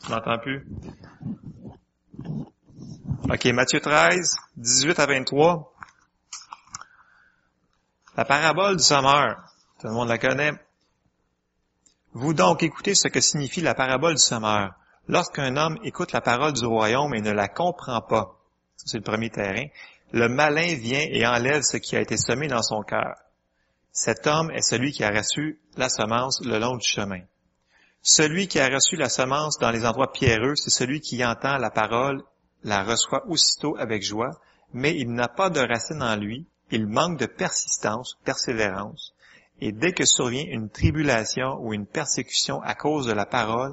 Tu 0.00 0.10
m'entends 0.10 0.38
plus? 0.38 0.66
OK, 3.28 3.44
Matthieu 3.46 3.80
13, 3.80 4.36
18 4.56 4.98
à 5.00 5.06
23. 5.06 5.74
La 8.16 8.24
parabole 8.24 8.76
du 8.76 8.82
semeur. 8.82 9.36
Tout 9.80 9.88
le 9.88 9.92
monde 9.92 10.08
la 10.08 10.18
connaît. 10.18 10.52
Vous 12.12 12.32
donc 12.32 12.62
écoutez 12.62 12.94
ce 12.94 13.08
que 13.08 13.20
signifie 13.20 13.60
la 13.60 13.74
parabole 13.74 14.14
du 14.14 14.22
semeur. 14.22 14.74
Lorsqu'un 15.08 15.56
homme 15.56 15.78
écoute 15.82 16.12
la 16.12 16.20
parole 16.20 16.52
du 16.52 16.64
royaume 16.64 17.14
et 17.14 17.20
ne 17.20 17.30
la 17.30 17.48
comprend 17.48 18.00
pas, 18.00 18.40
c'est 18.76 18.96
le 18.96 19.02
premier 19.02 19.30
terrain, 19.30 19.66
le 20.12 20.28
malin 20.28 20.74
vient 20.74 21.04
et 21.10 21.26
enlève 21.26 21.62
ce 21.62 21.76
qui 21.76 21.96
a 21.96 22.00
été 22.00 22.16
semé 22.16 22.48
dans 22.48 22.62
son 22.62 22.82
cœur. 22.82 23.14
Cet 23.92 24.26
homme 24.26 24.50
est 24.50 24.62
celui 24.62 24.92
qui 24.92 25.04
a 25.04 25.10
reçu 25.10 25.58
la 25.76 25.88
semence 25.88 26.40
le 26.44 26.58
long 26.58 26.76
du 26.76 26.86
chemin. 26.86 27.22
Celui 28.02 28.46
qui 28.46 28.60
a 28.60 28.68
reçu 28.68 28.94
la 28.96 29.08
semence 29.08 29.58
dans 29.58 29.70
les 29.70 29.84
endroits 29.84 30.12
pierreux, 30.12 30.54
c'est 30.54 30.70
celui 30.70 31.00
qui 31.00 31.24
entend 31.24 31.58
la 31.58 31.70
parole, 31.70 32.22
la 32.62 32.84
reçoit 32.84 33.26
aussitôt 33.26 33.76
avec 33.78 34.02
joie, 34.02 34.30
mais 34.72 34.96
il 34.96 35.12
n'a 35.12 35.28
pas 35.28 35.50
de 35.50 35.60
racine 35.60 36.02
en 36.02 36.16
lui, 36.16 36.46
il 36.70 36.86
manque 36.86 37.18
de 37.18 37.26
persistance, 37.26 38.16
persévérance, 38.24 39.14
et 39.60 39.72
dès 39.72 39.92
que 39.92 40.04
survient 40.04 40.44
une 40.46 40.68
tribulation 40.68 41.58
ou 41.60 41.72
une 41.72 41.86
persécution 41.86 42.60
à 42.62 42.74
cause 42.74 43.06
de 43.06 43.12
la 43.12 43.26
parole, 43.26 43.72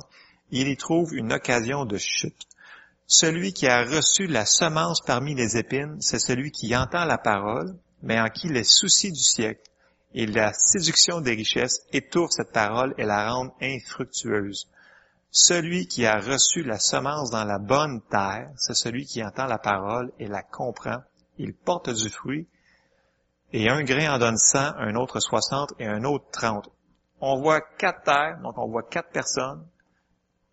il 0.52 0.68
y 0.68 0.78
trouve 0.78 1.14
une 1.14 1.34
occasion 1.34 1.86
de 1.86 1.98
chute. 1.98 2.48
Celui 3.06 3.54
qui 3.54 3.68
a 3.68 3.84
reçu 3.84 4.28
la 4.28 4.46
semence 4.46 5.02
parmi 5.02 5.36
les 5.36 5.58
épines, 5.58 5.98
c'est 6.00 6.20
celui 6.20 6.52
qui 6.52 6.76
entend 6.76 7.06
la 7.06 7.18
parole, 7.18 7.78
mais 8.02 8.20
en 8.20 8.30
qui 8.30 8.48
les 8.48 8.64
soucis 8.64 9.12
du 9.12 9.22
siècle 9.22 9.70
et 10.14 10.26
la 10.26 10.54
séduction 10.54 11.22
des 11.22 11.34
richesses 11.34 11.86
étouffent 11.92 12.32
cette 12.32 12.52
parole 12.52 12.94
et 12.98 13.04
la 13.04 13.32
rendent 13.32 13.54
infructueuse. 13.62 14.70
Celui 15.32 15.88
qui 15.88 16.06
a 16.06 16.20
reçu 16.20 16.64
la 16.64 16.78
semence 16.78 17.32
dans 17.32 17.44
la 17.44 17.58
bonne 17.58 18.02
terre, 18.10 18.52
c'est 18.56 18.76
celui 18.76 19.06
qui 19.06 19.24
entend 19.24 19.48
la 19.48 19.58
parole 19.58 20.12
et 20.20 20.28
la 20.28 20.44
comprend. 20.44 21.02
Il 21.38 21.56
porte 21.56 21.90
du 21.90 22.10
fruit, 22.10 22.48
et 23.52 23.70
un 23.70 23.84
grain 23.84 24.14
en 24.14 24.20
donne 24.20 24.38
cent, 24.38 24.74
un 24.78 24.96
autre 24.96 25.20
soixante 25.20 25.74
et 25.80 25.88
un 25.88 26.04
autre 26.04 26.30
trente. 26.32 26.70
On 27.20 27.40
voit 27.40 27.62
quatre 27.62 28.04
terres, 28.04 28.40
donc 28.44 28.58
on 28.58 28.70
voit 28.70 28.84
quatre 28.84 29.12
personnes. 29.12 29.68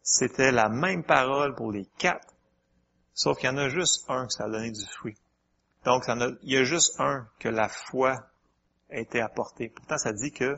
C'était 0.02 0.52
la 0.52 0.68
même 0.68 1.04
parole 1.04 1.54
pour 1.54 1.72
les 1.72 1.86
quatre, 1.98 2.26
sauf 3.20 3.38
qu'il 3.38 3.48
y 3.48 3.52
en 3.52 3.56
a 3.56 3.68
juste 3.68 4.04
un 4.08 4.26
qui 4.26 4.36
ça 4.36 4.44
a 4.44 4.48
donné 4.48 4.70
du 4.70 4.86
fruit. 4.86 5.16
Donc 5.84 6.04
il 6.42 6.52
y 6.52 6.56
a 6.56 6.64
juste 6.64 6.98
un 7.00 7.26
que 7.38 7.48
la 7.48 7.68
foi 7.68 8.16
a 8.90 8.98
été 8.98 9.20
apportée. 9.20 9.68
Pourtant, 9.68 9.98
ça 9.98 10.12
dit 10.12 10.32
que 10.32 10.54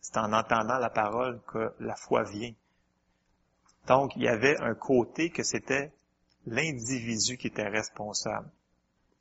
c'est 0.00 0.16
en 0.16 0.32
entendant 0.32 0.78
la 0.78 0.90
parole 0.90 1.40
que 1.46 1.72
la 1.80 1.96
foi 1.96 2.24
vient. 2.24 2.52
Donc, 3.86 4.14
il 4.16 4.22
y 4.22 4.28
avait 4.28 4.56
un 4.60 4.74
côté 4.74 5.30
que 5.30 5.42
c'était 5.42 5.92
l'individu 6.46 7.36
qui 7.36 7.48
était 7.48 7.68
responsable 7.68 8.48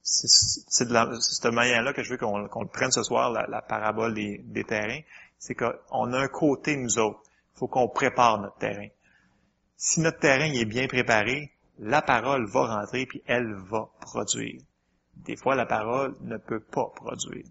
c'est 0.03 0.87
de, 0.87 0.93
la, 0.93 1.09
cette 1.19 1.51
manière-là 1.51 1.93
que 1.93 2.03
je 2.03 2.09
veux 2.09 2.17
qu'on 2.17 2.39
le 2.39 2.67
prenne 2.67 2.91
ce 2.91 3.03
soir, 3.03 3.31
la, 3.31 3.61
parabole 3.61 4.13
des, 4.13 4.39
des 4.39 4.63
terrains. 4.63 5.01
C'est 5.37 5.55
qu'on 5.55 6.13
a 6.13 6.19
un 6.19 6.27
côté, 6.27 6.75
nous 6.75 6.97
autres. 6.97 7.21
Il 7.55 7.59
faut 7.59 7.67
qu'on 7.67 7.87
prépare 7.87 8.39
notre 8.39 8.57
terrain. 8.57 8.87
Si 9.77 9.99
notre 9.99 10.19
terrain 10.19 10.51
est 10.51 10.65
bien 10.65 10.87
préparé, 10.87 11.51
la 11.81 12.01
parole 12.01 12.45
va 12.45 12.79
rentrer 12.79 13.05
puis 13.05 13.23
elle 13.25 13.53
va 13.55 13.89
produire. 13.99 14.61
Des 15.15 15.35
fois, 15.35 15.55
la 15.55 15.65
parole 15.65 16.15
ne 16.21 16.37
peut 16.37 16.59
pas 16.59 16.87
produire. 16.95 17.45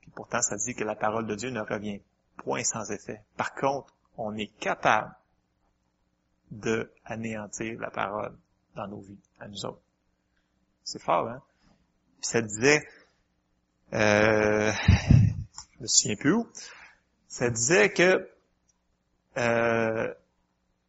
Puis 0.00 0.10
pourtant, 0.14 0.40
ça 0.40 0.56
dit 0.56 0.74
que 0.74 0.84
la 0.84 0.94
parole 0.94 1.26
de 1.26 1.34
Dieu 1.34 1.50
ne 1.50 1.60
revient 1.60 2.00
point 2.36 2.62
sans 2.62 2.90
effet. 2.90 3.20
Par 3.36 3.54
contre, 3.54 3.92
on 4.16 4.36
est 4.36 4.52
capable 4.58 5.12
de 6.50 6.90
anéantir 7.04 7.78
la 7.80 7.90
parole 7.90 8.36
dans 8.76 8.86
nos 8.86 9.00
vies, 9.00 9.18
à 9.40 9.48
nous 9.48 9.66
autres. 9.66 9.82
C'est 10.84 11.02
fort, 11.02 11.28
hein? 11.28 11.42
ça 12.20 12.40
disait, 12.42 12.86
euh, 13.92 14.72
je 15.76 15.82
me 15.82 15.86
souviens 15.86 16.16
plus 16.16 16.32
où, 16.32 16.48
ça 17.26 17.50
disait 17.50 17.90
que 17.92 18.30
euh, 19.36 20.14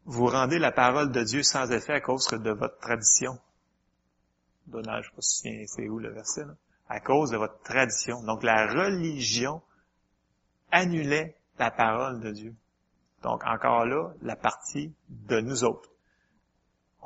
vous 0.06 0.28
rendez 0.28 0.60
la 0.60 0.72
parole 0.72 1.12
de 1.12 1.24
Dieu 1.24 1.44
sans 1.44 1.72
effet 1.72 1.94
à 1.94 2.02
cause 2.02 2.28
de 2.28 2.52
votre 2.52 2.78
tradition. 2.80 3.38
Donnage, 4.68 5.06
je 5.06 5.10
sais 5.10 5.16
pas 5.16 5.22
si 5.22 5.68
c'est 5.68 5.90
où 5.90 6.00
le 6.00 6.12
verset, 6.12 6.46
là. 6.46 6.56
à 6.90 7.00
cause 7.00 7.32
de 7.32 7.38
votre 7.38 7.60
tradition. 7.62 8.24
Donc 8.24 8.44
la 8.44 8.68
religion 8.68 9.62
annulait 10.72 11.36
la 11.60 11.72
parole 11.72 12.20
de 12.20 12.32
Dieu. 12.32 12.56
Donc 13.22 13.44
encore 13.46 13.86
là, 13.86 14.12
la 14.22 14.36
partie 14.36 14.94
de 15.10 15.40
nous 15.40 15.64
autres 15.64 15.90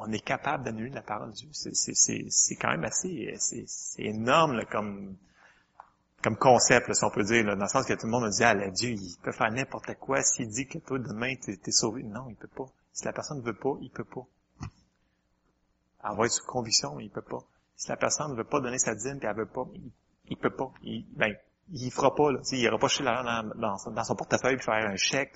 on 0.02 0.12
est 0.12 0.24
capable 0.24 0.64
d'annuler 0.64 0.92
la 0.92 1.02
parole 1.02 1.32
de 1.32 1.36
Dieu. 1.36 1.50
C'est 1.52 2.56
quand 2.56 2.70
même 2.70 2.84
assez, 2.84 3.34
c'est 3.38 4.04
énorme 4.04 4.62
comme 4.72 5.16
comme 6.22 6.36
concept, 6.36 6.94
si 6.94 7.04
on 7.06 7.12
peut 7.12 7.24
dire, 7.24 7.46
dans 7.46 7.56
le 7.56 7.68
sens 7.70 7.86
que 7.86 7.94
tout 7.94 8.06
le 8.06 8.12
monde 8.12 8.26
a 8.26 8.30
dit, 8.30 8.44
ah, 8.44 8.54
Dieu, 8.72 8.90
il 8.90 9.16
peut 9.24 9.32
faire 9.32 9.50
n'importe 9.52 9.96
quoi. 9.96 10.22
S'il 10.22 10.50
dit 10.50 10.68
que 10.68 10.78
toi, 10.78 11.00
demain, 11.00 11.34
tu 11.42 11.52
es, 11.52 11.72
sauvé, 11.72 12.04
non, 12.04 12.26
il 12.30 12.36
peut 12.36 12.50
pas. 12.50 12.66
Si 12.94 13.06
la 13.06 13.14
personne 13.14 13.40
ne 13.40 13.44
veut 13.44 13.58
pas, 13.58 13.76
il 13.82 13.90
peut 13.90 14.04
pas. 14.04 14.26
Avoir 16.02 16.26
une 16.26 16.46
conviction, 16.48 17.00
il 17.00 17.10
peut 17.10 17.22
pas. 17.22 17.44
Si 17.76 17.90
la 17.90 17.98
personne 17.98 18.32
ne 18.32 18.38
veut 18.38 18.44
pas 18.44 18.60
donner 18.60 18.80
sa 18.80 18.96
dîme, 18.96 19.20
puis 19.20 19.28
elle 19.28 19.36
veut 19.36 19.46
pas, 19.46 19.66
il, 19.74 19.92
il 20.28 20.38
peut 20.38 20.50
pas. 20.50 20.72
Il, 20.84 21.06
ben, 21.16 21.36
il 21.72 21.92
fera 21.92 22.16
pas, 22.16 22.32
là. 22.32 22.40
Il 22.52 22.60
ira 22.60 22.78
pas 22.78 22.88
chez 22.88 23.04
l'argent 23.04 23.50
dans, 23.56 24.04
son 24.04 24.16
portefeuille 24.16 24.56
puis 24.56 24.66
faire 24.66 24.86
un 24.86 24.96
chèque. 24.96 25.36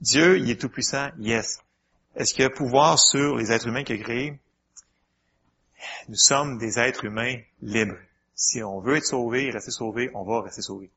Dieu, 0.00 0.38
il 0.38 0.50
est 0.50 0.60
tout 0.60 0.68
puissant, 0.68 1.10
yes. 1.18 1.60
Est-ce 2.14 2.34
qu'il 2.34 2.44
a 2.44 2.50
pouvoir 2.50 2.98
sur 2.98 3.36
les 3.36 3.52
êtres 3.52 3.68
humains 3.68 3.84
qu'il 3.84 4.00
a 4.00 4.02
créés? 4.02 4.40
Nous 6.08 6.16
sommes 6.16 6.58
des 6.58 6.78
êtres 6.78 7.04
humains 7.04 7.36
libres. 7.62 7.98
Si 8.34 8.62
on 8.62 8.80
veut 8.80 8.96
être 8.96 9.06
sauvé 9.06 9.46
et 9.46 9.50
rester 9.50 9.70
sauvé, 9.70 10.10
on 10.14 10.24
va 10.24 10.42
rester 10.42 10.62
sauvé. 10.62 10.90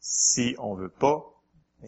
Si 0.00 0.54
on 0.58 0.74
veut 0.74 0.88
pas, 0.88 1.24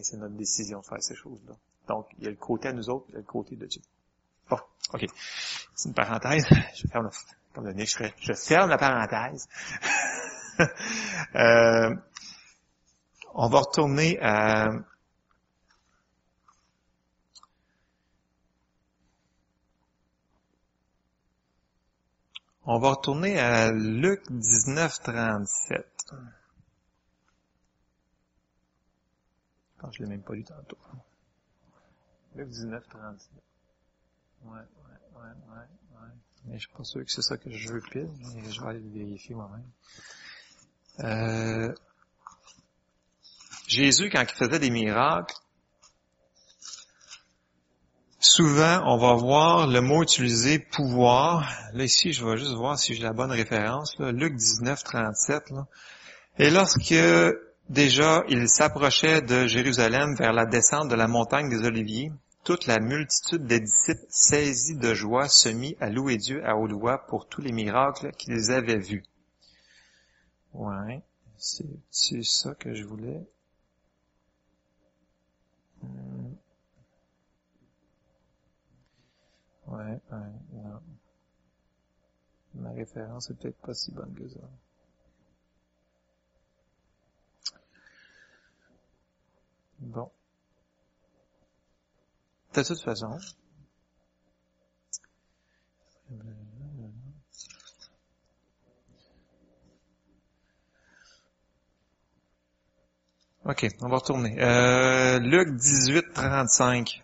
c'est 0.03 0.17
notre 0.17 0.35
décision 0.35 0.79
de 0.79 0.85
faire 0.85 1.01
ces 1.01 1.15
choses-là. 1.15 1.53
Donc, 1.87 2.07
il 2.17 2.25
y 2.25 2.27
a 2.27 2.29
le 2.29 2.35
côté 2.35 2.69
à 2.69 2.73
nous 2.73 2.89
autres, 2.89 3.05
il 3.09 3.13
y 3.13 3.15
a 3.15 3.19
le 3.19 3.25
côté 3.25 3.55
de 3.55 3.65
Dieu. 3.65 3.81
Bon, 4.49 4.57
ok. 4.93 5.05
C'est 5.75 5.89
une 5.89 5.95
parenthèse. 5.95 6.45
Je 6.75 6.87
ferme, 6.87 7.09
comme 7.53 7.65
le 7.65 7.73
nez, 7.73 7.85
je, 7.85 8.33
ferme 8.33 8.69
la 8.69 8.77
parenthèse. 8.77 9.47
euh, 11.35 11.95
on 13.33 13.49
va 13.49 13.59
retourner 13.59 14.19
à 14.21 14.69
On 22.69 22.79
va 22.79 22.89
retourner 22.89 23.39
à 23.39 23.71
Luc 23.71 24.29
19, 24.29 24.99
37. 25.01 25.85
Je 29.77 29.81
pense 29.81 29.91
que 29.91 29.97
je 29.97 30.03
l'ai 30.03 30.09
même 30.09 30.23
pas 30.23 30.33
lu 30.33 30.43
tantôt. 30.43 30.77
Luc 32.35 32.49
19, 32.49 32.83
37. 32.89 33.31
Ouais, 34.43 34.51
ouais, 34.51 34.59
ouais, 35.15 35.21
ouais, 35.21 35.57
ouais. 35.57 36.07
Mais 36.45 36.55
je 36.55 36.67
suis 36.67 36.75
pas 36.75 36.83
sûr 36.83 37.03
que 37.03 37.11
c'est 37.11 37.21
ça 37.21 37.37
que 37.37 37.51
je 37.51 37.73
veux 37.73 37.81
pile, 37.81 38.09
mais 38.33 38.51
je 38.51 38.61
vais 38.61 38.67
aller 38.67 38.79
le 38.79 38.89
vérifier 38.89 39.35
moi-même. 39.35 39.69
Euh, 40.99 41.73
Jésus, 43.67 44.09
quand 44.09 44.21
il 44.21 44.29
faisait 44.29 44.59
des 44.59 44.69
miracles, 44.69 45.35
Souvent, 48.19 48.81
on 48.85 48.97
va 48.97 49.13
voir 49.13 49.67
le 49.67 49.79
mot 49.79 50.01
utilisé 50.01 50.57
pouvoir. 50.57 51.47
Là, 51.73 51.83
ici, 51.83 52.13
je 52.13 52.25
vais 52.25 52.35
juste 52.35 52.53
voir 52.53 52.77
si 52.77 52.95
j'ai 52.95 53.03
la 53.03 53.13
bonne 53.13 53.31
référence. 53.31 53.97
Là. 53.99 54.11
Luc 54.11 54.35
19, 54.35 54.83
37. 54.83 55.51
Là. 55.51 55.67
Et 56.39 56.49
lorsque 56.49 56.93
déjà 57.69 58.23
il 58.29 58.49
s'approchait 58.49 59.21
de 59.21 59.47
Jérusalem 59.47 60.15
vers 60.15 60.33
la 60.33 60.45
descente 60.45 60.89
de 60.89 60.95
la 60.95 61.07
montagne 61.07 61.49
des 61.49 61.65
Oliviers, 61.65 62.11
toute 62.43 62.65
la 62.65 62.79
multitude 62.79 63.45
des 63.45 63.59
disciples 63.59 64.05
saisis 64.09 64.75
de 64.75 64.93
joie 64.93 65.27
se 65.27 65.49
mit 65.49 65.75
à 65.79 65.89
louer 65.89 66.17
Dieu 66.17 66.45
à 66.45 66.55
haute 66.55 66.71
voix 66.71 67.05
pour 67.07 67.27
tous 67.27 67.41
les 67.41 67.51
miracles 67.51 68.11
qu'ils 68.13 68.51
avaient 68.51 68.79
vus. 68.79 69.03
Ouais, 70.53 71.01
c'est 71.37 72.23
ça 72.23 72.55
que 72.55 72.73
je 72.73 72.83
voulais? 72.83 73.21
Hmm. 75.81 76.33
Ouais, 79.67 79.99
non. 80.53 80.79
Ma 82.55 82.71
référence 82.71 83.29
est 83.29 83.33
peut-être 83.35 83.59
pas 83.59 83.73
si 83.73 83.91
bonne 83.91 84.13
que 84.15 84.27
ça. 84.29 84.39
Bon. 89.79 90.09
De 92.53 92.63
toute 92.63 92.81
façon, 92.81 93.19
OK, 103.45 103.67
on 103.81 103.87
va 103.87 103.97
retourner. 103.97 104.35
Euh, 104.41 105.19
Luc 105.19 105.55
18, 105.55 106.13
35. 106.13 107.03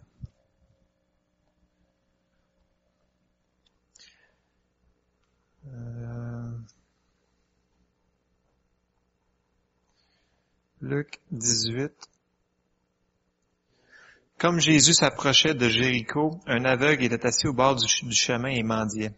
Luc 10.82 11.22
18. 11.32 12.13
Comme 14.44 14.60
Jésus 14.60 14.94
s'approchait 14.94 15.54
de 15.54 15.70
Jéricho, 15.70 16.38
un 16.48 16.66
aveugle 16.66 17.06
était 17.06 17.26
assis 17.26 17.48
au 17.48 17.54
bord 17.54 17.78
du, 17.78 17.88
chemin 18.14 18.50
et 18.50 18.62
mendiait. 18.62 19.14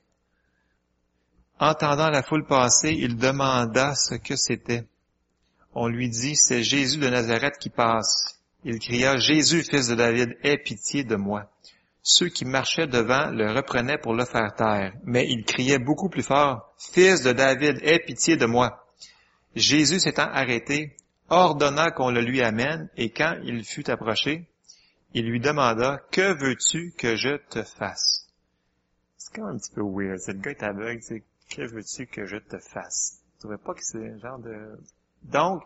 Entendant 1.60 2.12
la 2.12 2.22
foule 2.22 2.46
passer, 2.46 2.92
il 2.92 3.18
demanda 3.18 3.96
ce 3.96 4.14
que 4.14 4.36
c'était. 4.36 4.86
On 5.74 5.88
lui 5.88 6.10
dit, 6.10 6.36
c'est 6.36 6.62
Jésus 6.62 7.00
de 7.00 7.10
Nazareth 7.10 7.58
qui 7.60 7.72
passe. 7.72 8.40
Il 8.66 8.78
cria, 8.78 9.18
Jésus, 9.18 9.64
fils 9.64 9.88
de 9.88 9.96
David, 9.96 10.38
aie 10.44 10.60
pitié 10.60 11.04
de 11.04 11.16
moi. 11.16 11.52
Ceux 12.04 12.30
qui 12.30 12.46
marchaient 12.46 12.86
devant 12.86 13.32
le 13.32 13.52
reprenaient 13.52 13.98
pour 13.98 14.14
le 14.14 14.26
faire 14.26 14.54
taire, 14.54 14.94
mais 15.06 15.26
il 15.28 15.44
criait 15.44 15.80
beaucoup 15.80 16.10
plus 16.10 16.22
fort, 16.22 16.72
Fils 16.78 17.24
de 17.24 17.32
David, 17.32 17.80
aie 17.82 17.98
pitié 17.98 18.38
de 18.38 18.46
moi. 18.46 18.86
Jésus 19.56 20.02
s'étant 20.02 20.30
arrêté, 20.32 20.96
ordonna 21.30 21.90
qu'on 21.90 22.12
le 22.12 22.22
lui 22.22 22.44
amène, 22.44 22.90
et 22.96 23.10
quand 23.10 23.40
il 23.44 23.64
fut 23.66 23.90
approché, 23.90 24.48
il 25.16 25.26
lui 25.26 25.40
demanda, 25.40 26.02
Que 26.12 26.34
veux-tu 26.34 26.94
que 26.98 27.16
je 27.16 27.38
te 27.50 27.64
fasse? 27.64 28.28
C'est 29.18 29.34
quand 29.34 29.46
même 29.46 29.56
un 29.56 29.58
petit 29.58 29.72
peu 29.72 29.82
weird. 29.82 30.20
C'est 30.20 30.34
le 30.34 30.40
gars 30.40 30.52
est 30.52 30.64
aveugle, 30.64 31.02
c'est 31.02 31.24
Que 31.50 31.62
veux-tu 31.62 32.06
que 32.06 32.26
je 32.26 32.36
te 32.36 32.60
fasse? 32.60 33.22
Tu 33.34 33.40
trouvais 33.40 33.58
pas 33.58 33.74
que 33.74 33.84
c'est 33.84 34.10
un 34.10 34.20
genre 34.20 34.40
de... 34.40 34.78
Donc, 35.24 35.64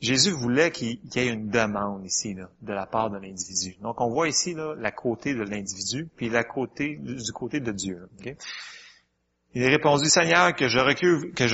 Jésus 0.00 0.32
voulait 0.32 0.70
qu'il 0.70 1.00
y 1.14 1.18
ait 1.18 1.28
une 1.28 1.48
demande 1.48 2.04
ici, 2.04 2.34
de 2.34 2.72
la 2.72 2.84
part 2.84 3.10
de 3.10 3.16
l'individu. 3.16 3.76
Donc, 3.80 4.00
on 4.02 4.10
voit 4.10 4.28
ici 4.28 4.54
la 4.54 4.92
côté 4.92 5.34
de 5.34 5.42
l'individu, 5.42 6.08
puis 6.14 6.28
la 6.28 6.44
côté 6.44 6.96
du 6.96 7.32
côté 7.32 7.60
de 7.60 7.72
Dieu. 7.72 8.06
Il 9.54 9.64
a 9.64 9.68
répondu, 9.68 10.06
Seigneur, 10.10 10.54
que 10.54 10.68
je 10.68 10.78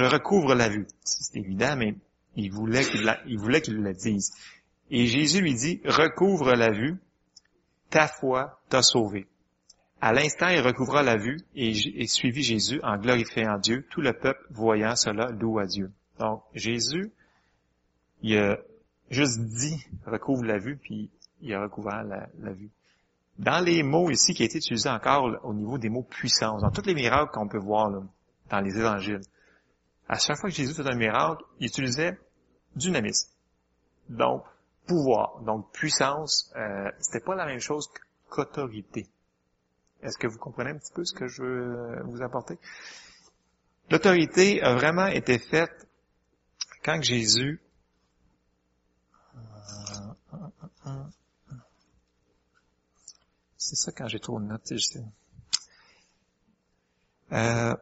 recouvre, 0.05 0.55
la 0.57 0.69
vue. 0.69 0.89
C'est 1.05 1.37
évident, 1.39 1.77
mais 1.77 1.95
il 2.35 2.51
voulait 2.51 2.85
qu'il 2.85 3.17
il 3.27 3.39
voulait 3.39 3.61
qu'il 3.61 3.77
le 3.77 3.93
dise. 3.93 4.33
Et 4.91 5.07
Jésus 5.07 5.41
lui 5.41 5.55
dit, 5.55 5.81
recouvre 5.85 6.55
la 6.55 6.71
vue, 6.71 6.97
ta 7.91 8.09
foi 8.09 8.61
t'a 8.69 8.83
sauvé. 8.83 9.27
À 10.01 10.13
l'instant, 10.13 10.49
il 10.49 10.61
recouvra 10.61 11.03
la 11.03 11.17
vue 11.17 11.39
et, 11.55 12.07
suivit 12.07 12.43
Jésus 12.43 12.81
en 12.83 12.97
glorifiant 12.97 13.59
Dieu. 13.59 13.87
Tout 13.91 14.01
le 14.01 14.13
peuple, 14.13 14.45
voyant 14.51 14.97
cela, 14.97 15.31
loue 15.31 15.59
à 15.59 15.67
Dieu. 15.67 15.93
Donc, 16.19 16.43
Jésus, 16.55 17.13
il 18.23 18.39
a 18.39 18.59
juste 19.11 19.41
dit, 19.41 19.77
recouvre 20.07 20.45
la 20.45 20.59
vue, 20.59 20.77
puis 20.77 21.11
il 21.43 21.53
a 21.53 21.63
recouvert 21.63 22.03
la, 22.05 22.29
la 22.39 22.53
vue. 22.53 22.71
Dans 23.39 23.65
les 23.65 23.83
mots 23.83 24.11
ici 24.11 24.35
qui 24.35 24.43
a 24.43 24.47
été 24.47 24.59
utilisé 24.59 24.89
encore 24.89 25.39
au 25.45 25.55
niveau 25.55 25.79
des 25.79 25.89
mots 25.89 26.03
puissance, 26.03 26.63
dans 26.63 26.71
tous 26.71 26.87
les 26.87 26.95
miracles 26.95 27.31
qu'on 27.33 27.49
peut 27.49 27.59
voir 27.59 27.91
dans 28.51 28.61
les 28.61 28.77
évangiles, 28.77 29.23
à 30.09 30.19
chaque 30.19 30.39
fois 30.39 30.51
que 30.51 30.57
Jésus 30.57 30.75
faisait 30.75 30.91
un 30.91 30.97
miracle, 30.97 31.43
il 31.59 31.69
utilisait 31.69 32.19
dynamisme. 32.75 33.31
Donc, 34.09 34.43
pouvoir, 34.91 35.41
donc 35.43 35.71
puissance, 35.71 36.53
euh, 36.57 36.91
c'était 36.99 37.25
pas 37.25 37.37
la 37.37 37.47
même 37.47 37.61
chose 37.61 37.89
qu'autorité. 38.29 39.07
Est-ce 40.03 40.19
que 40.19 40.27
vous 40.27 40.39
comprenez 40.39 40.71
un 40.71 40.79
petit 40.79 40.93
peu 40.93 41.05
ce 41.05 41.15
que 41.15 41.29
je 41.29 41.45
veux 41.45 42.03
vous 42.07 42.23
apporter? 42.23 42.59
L'autorité 43.89 44.61
a 44.63 44.75
vraiment 44.75 45.07
été 45.07 45.39
faite 45.39 45.87
quand 46.83 47.01
Jésus 47.03 47.63
c'est 53.57 53.77
ça 53.77 53.93
quand 53.93 54.09
j'ai 54.09 54.19
trop 54.19 54.41
de 54.41 54.47
notes, 54.47 54.67
je 54.73 54.79
sais. 54.79 55.05
Euh, 57.33 57.77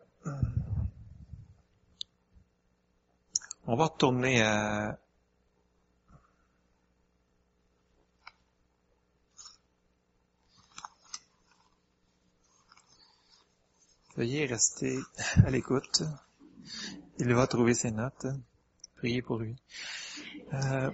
On 3.71 3.77
va 3.77 3.85
retourner 3.85 4.43
à 4.43 4.99
Veuillez 14.19 14.47
rester 14.47 14.99
à 15.47 15.49
l'écoute. 15.49 16.03
Il 17.21 17.33
va 17.35 17.47
trouver 17.47 17.73
ses 17.73 17.93
notes. 17.93 18.27
Priez 18.97 19.23
pour 19.23 19.39
lui. 19.39 19.55
Euh, 20.55 20.91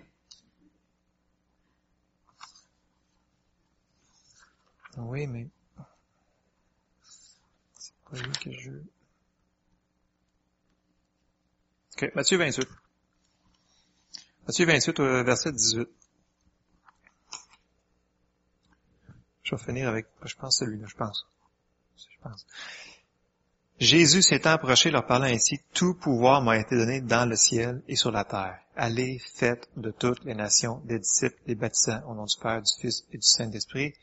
oui, 4.98 5.26
mais 5.26 5.48
c'est 7.78 7.94
pas 8.10 8.18
lui 8.18 8.32
que 8.32 8.52
je 8.52 8.70
OK, 11.96 12.14
Matthieu 12.14 12.36
28. 12.36 12.68
Matthieu 14.46 14.66
28, 14.66 15.00
verset 15.00 15.52
18. 15.52 15.88
Je 19.44 19.54
vais 19.54 19.64
finir 19.64 19.88
avec, 19.88 20.08
je 20.26 20.34
pense 20.34 20.58
celui-là, 20.58 20.86
je 20.86 20.94
pense. 20.94 21.26
Je 21.96 22.18
pense. 22.20 22.46
Jésus 23.80 24.22
s'étant 24.22 24.52
approché 24.52 24.90
leur 24.90 25.06
parlant 25.06 25.26
ainsi, 25.26 25.60
tout 25.72 25.94
pouvoir 25.94 26.42
m'a 26.42 26.58
été 26.58 26.76
donné 26.76 27.00
dans 27.00 27.28
le 27.28 27.36
ciel 27.36 27.82
et 27.88 27.96
sur 27.96 28.12
la 28.12 28.24
terre. 28.24 28.58
Allez, 28.76 29.20
faites 29.34 29.68
de 29.76 29.90
toutes 29.90 30.24
les 30.24 30.34
nations 30.34 30.80
des 30.84 30.98
disciples, 30.98 31.38
les 31.46 31.54
baptisants 31.54 32.02
au 32.08 32.14
nom 32.14 32.24
du 32.24 32.36
Père, 32.40 32.62
du 32.62 32.72
Fils 32.80 33.04
et 33.12 33.18
du 33.18 33.26
Saint-Esprit, 33.26 33.94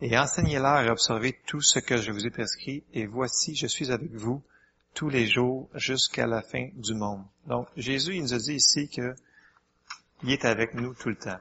et 0.00 0.16
enseignez-leur 0.18 0.74
à 0.74 0.92
observer 0.92 1.38
tout 1.46 1.60
ce 1.60 1.78
que 1.78 1.96
je 1.96 2.12
vous 2.12 2.26
ai 2.26 2.30
prescrit, 2.30 2.84
et 2.92 3.06
voici, 3.06 3.56
je 3.56 3.66
suis 3.66 3.90
avec 3.90 4.12
vous 4.12 4.42
tous 4.94 5.08
les 5.08 5.26
jours 5.26 5.68
jusqu'à 5.74 6.26
la 6.26 6.42
fin 6.42 6.68
du 6.74 6.94
monde. 6.94 7.24
Donc, 7.46 7.68
Jésus, 7.76 8.16
il 8.16 8.22
nous 8.22 8.34
a 8.34 8.38
dit 8.38 8.54
ici 8.54 8.88
que 8.88 9.14
il 10.22 10.30
est 10.30 10.44
avec 10.44 10.74
nous 10.74 10.94
tout 10.94 11.08
le 11.08 11.16
temps. 11.16 11.38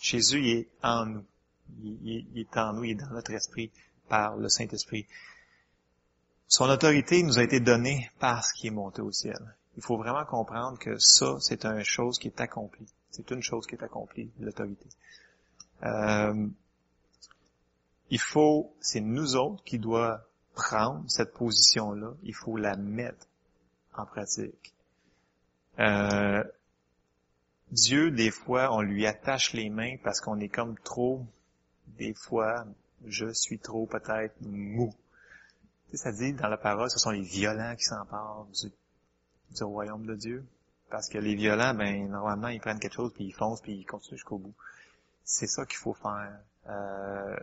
Jésus 0.00 0.48
est 0.48 0.68
en 0.82 1.06
nous. 1.06 1.24
Il, 1.82 2.26
est 2.36 2.56
en 2.56 2.74
nous, 2.74 2.84
il 2.84 2.90
est 2.90 2.94
dans 2.94 3.10
notre 3.10 3.32
esprit 3.32 3.70
par 4.08 4.36
le 4.36 4.48
Saint-Esprit. 4.48 5.06
Son 6.52 6.68
autorité 6.68 7.22
nous 7.22 7.38
a 7.38 7.42
été 7.42 7.60
donnée 7.60 8.10
parce 8.18 8.52
qu'il 8.52 8.66
est 8.66 8.74
monté 8.74 9.00
au 9.00 9.10
ciel. 9.10 9.38
Il 9.78 9.82
faut 9.82 9.96
vraiment 9.96 10.26
comprendre 10.26 10.78
que 10.78 10.98
ça, 10.98 11.38
c'est 11.40 11.64
une 11.64 11.82
chose 11.82 12.18
qui 12.18 12.28
est 12.28 12.40
accomplie. 12.42 12.84
C'est 13.10 13.30
une 13.30 13.40
chose 13.40 13.66
qui 13.66 13.74
est 13.74 13.82
accomplie, 13.82 14.30
l'autorité. 14.38 14.86
Euh, 15.82 16.46
il 18.10 18.20
faut, 18.20 18.74
c'est 18.82 19.00
nous 19.00 19.34
autres 19.34 19.64
qui 19.64 19.78
doit 19.78 20.26
prendre 20.54 21.02
cette 21.08 21.32
position-là, 21.32 22.12
il 22.22 22.34
faut 22.34 22.58
la 22.58 22.76
mettre 22.76 23.26
en 23.94 24.04
pratique. 24.04 24.74
Euh, 25.78 26.44
Dieu, 27.70 28.10
des 28.10 28.30
fois, 28.30 28.74
on 28.74 28.82
lui 28.82 29.06
attache 29.06 29.54
les 29.54 29.70
mains 29.70 29.96
parce 30.04 30.20
qu'on 30.20 30.38
est 30.38 30.50
comme 30.50 30.78
trop, 30.80 31.24
des 31.96 32.12
fois, 32.12 32.66
je 33.06 33.32
suis 33.32 33.58
trop 33.58 33.86
peut-être 33.86 34.34
mou. 34.42 34.92
Ça 35.94 36.12
dit 36.12 36.32
dans 36.32 36.48
la 36.48 36.56
parole, 36.56 36.90
ce 36.90 36.98
sont 36.98 37.10
les 37.10 37.22
violents 37.22 37.74
qui 37.76 37.84
s'emparent 37.84 38.46
du, 38.46 38.72
du, 39.54 39.62
royaume 39.64 40.06
de 40.06 40.14
Dieu. 40.14 40.44
Parce 40.90 41.08
que 41.08 41.18
les 41.18 41.34
violents, 41.34 41.74
ben, 41.74 42.08
normalement, 42.08 42.48
ils 42.48 42.60
prennent 42.60 42.78
quelque 42.78 42.94
chose, 42.94 43.12
puis 43.14 43.24
ils 43.24 43.34
foncent, 43.34 43.60
puis 43.60 43.72
ils 43.72 43.84
continuent 43.84 44.16
jusqu'au 44.16 44.38
bout. 44.38 44.54
C'est 45.24 45.46
ça 45.46 45.64
qu'il 45.66 45.78
faut 45.78 45.94
faire. 45.94 46.38
Euh, 46.68 47.36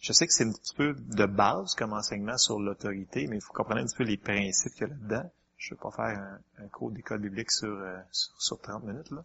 Je 0.00 0.12
sais 0.12 0.26
que 0.26 0.32
c'est 0.32 0.44
un 0.44 0.52
petit 0.52 0.74
peu 0.74 0.94
de 0.94 1.26
base 1.26 1.74
comme 1.74 1.92
enseignement 1.92 2.36
sur 2.36 2.58
l'autorité, 2.60 3.26
mais 3.26 3.36
il 3.36 3.42
faut 3.42 3.52
comprendre 3.52 3.80
un 3.80 3.84
petit 3.84 3.96
peu 3.96 4.04
les 4.04 4.16
principes 4.16 4.72
qu'il 4.72 4.82
y 4.82 4.84
a 4.84 4.88
là-dedans. 4.88 5.30
Je 5.56 5.74
ne 5.74 5.76
vais 5.76 5.82
pas 5.82 5.90
faire 5.90 6.38
un, 6.58 6.68
cours 6.68 6.92
d'école 6.92 7.20
biblique 7.20 7.50
sur, 7.50 7.68
euh, 7.68 7.98
sur, 8.12 8.40
sur, 8.40 8.60
30 8.60 8.84
minutes. 8.84 9.10
Là. 9.10 9.24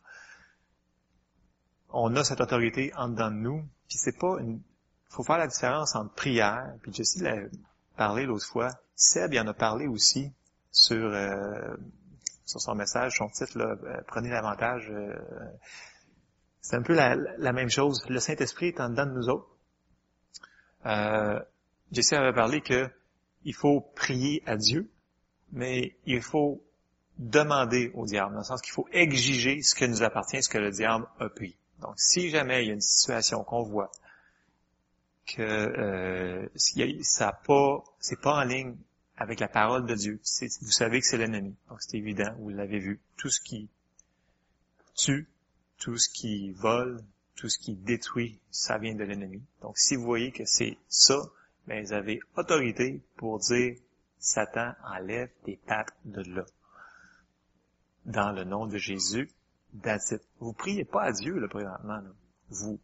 On 1.89 2.16
a 2.16 2.24
cette 2.24 2.41
autorité 2.41 2.91
en 2.95 3.10
dedans 3.10 3.30
de 3.30 3.36
nous, 3.36 3.60
puis 3.88 3.99
c'est 3.99 4.18
pas 4.18 4.39
une... 4.39 4.62
faut 5.10 5.24
faire 5.24 5.38
la 5.38 5.47
différence 5.47 5.95
entre 5.95 6.14
prière, 6.16 6.74
puis 6.82 6.91
Jessie 6.91 7.20
l'a 7.20 7.36
parlé 7.95 8.25
l'autre 8.25 8.45
fois, 8.45 8.69
Seb 8.95 9.33
il 9.33 9.39
en 9.39 9.47
a 9.47 9.53
parlé 9.53 9.87
aussi 9.87 10.31
sur, 10.71 11.13
euh, 11.13 11.75
sur 12.45 12.61
son 12.61 12.75
message, 12.75 13.17
son 13.17 13.29
titre, 13.29 13.57
là, 13.57 13.75
euh, 13.83 14.01
Prenez 14.07 14.29
l'avantage. 14.29 14.89
Euh, 14.91 15.13
c'est 16.61 16.75
un 16.75 16.81
peu 16.81 16.93
la, 16.93 17.53
même 17.53 17.69
chose. 17.69 18.05
Le 18.07 18.19
Saint-Esprit 18.19 18.67
est 18.67 18.79
en 18.79 18.89
dedans 18.89 19.05
de 19.05 19.11
nous 19.11 19.29
autres. 19.29 19.49
Euh, 20.85 21.39
Jessie 21.91 22.15
avait 22.15 22.33
parlé 22.33 22.61
que 22.61 22.89
il 23.43 23.53
faut 23.53 23.81
prier 23.95 24.41
à 24.45 24.55
Dieu, 24.55 24.89
mais 25.51 25.97
il 26.05 26.21
faut 26.21 26.63
demander 27.17 27.91
au 27.93 28.05
diable, 28.05 28.31
dans 28.33 28.39
le 28.39 28.45
sens 28.45 28.61
qu'il 28.61 28.71
faut 28.71 28.87
exiger 28.91 29.61
ce 29.61 29.75
que 29.75 29.85
nous 29.85 30.01
appartient, 30.01 30.41
ce 30.41 30.49
que 30.49 30.57
le 30.57 30.71
diable 30.71 31.05
a 31.19 31.29
pris. 31.29 31.57
Donc, 31.79 31.93
si 31.97 32.29
jamais 32.29 32.63
il 32.63 32.67
y 32.67 32.71
a 32.71 32.73
une 32.73 32.81
situation 32.81 33.43
qu'on 33.43 33.63
voit 33.63 33.91
que 35.26 35.41
euh, 35.41 36.47
ça 37.01 37.32
pas, 37.45 37.84
c'est 37.99 38.19
pas 38.21 38.39
en 38.39 38.43
ligne 38.43 38.76
avec 39.17 39.39
la 39.39 39.47
parole 39.47 39.86
de 39.86 39.93
Dieu, 39.93 40.19
vous 40.61 40.71
savez 40.71 40.99
que 40.99 41.05
c'est 41.05 41.17
l'ennemi. 41.17 41.55
Donc, 41.69 41.82
c'est 41.82 41.97
évident, 41.97 42.34
vous 42.39 42.49
l'avez 42.49 42.80
vu. 42.80 42.99
Tout 43.15 43.30
ce 43.30 43.39
qui 43.39 43.69
tue, 44.95 45.28
tout 45.78 45.97
ce 45.97 46.09
qui 46.09 46.51
vole, 46.51 47.03
tout 47.36 47.49
ce 47.49 47.59
qui 47.59 47.76
détruit, 47.76 48.39
ça 48.51 48.78
vient 48.78 48.95
de 48.95 49.03
l'ennemi. 49.03 49.41
Donc, 49.61 49.78
si 49.78 49.95
vous 49.95 50.03
voyez 50.03 50.32
que 50.32 50.45
c'est 50.45 50.78
ça, 50.88 51.19
ben, 51.67 51.84
vous 51.84 51.93
avez 51.93 52.19
autorité 52.36 53.01
pour 53.15 53.39
dire, 53.39 53.78
Satan 54.19 54.74
enlève 54.84 55.30
tes 55.43 55.57
pattes 55.57 55.93
de 56.05 56.21
là. 56.34 56.45
Dans 58.05 58.32
le 58.32 58.43
nom 58.43 58.65
de 58.67 58.78
Jésus, 58.78 59.30
that's 59.82 60.13
Vous 60.39 60.53
priez 60.53 60.86
pas 60.86 61.03
à 61.03 61.11
Dieu, 61.11 61.38
là, 61.38 61.47
présentement. 61.47 62.01
Vous 62.49 62.80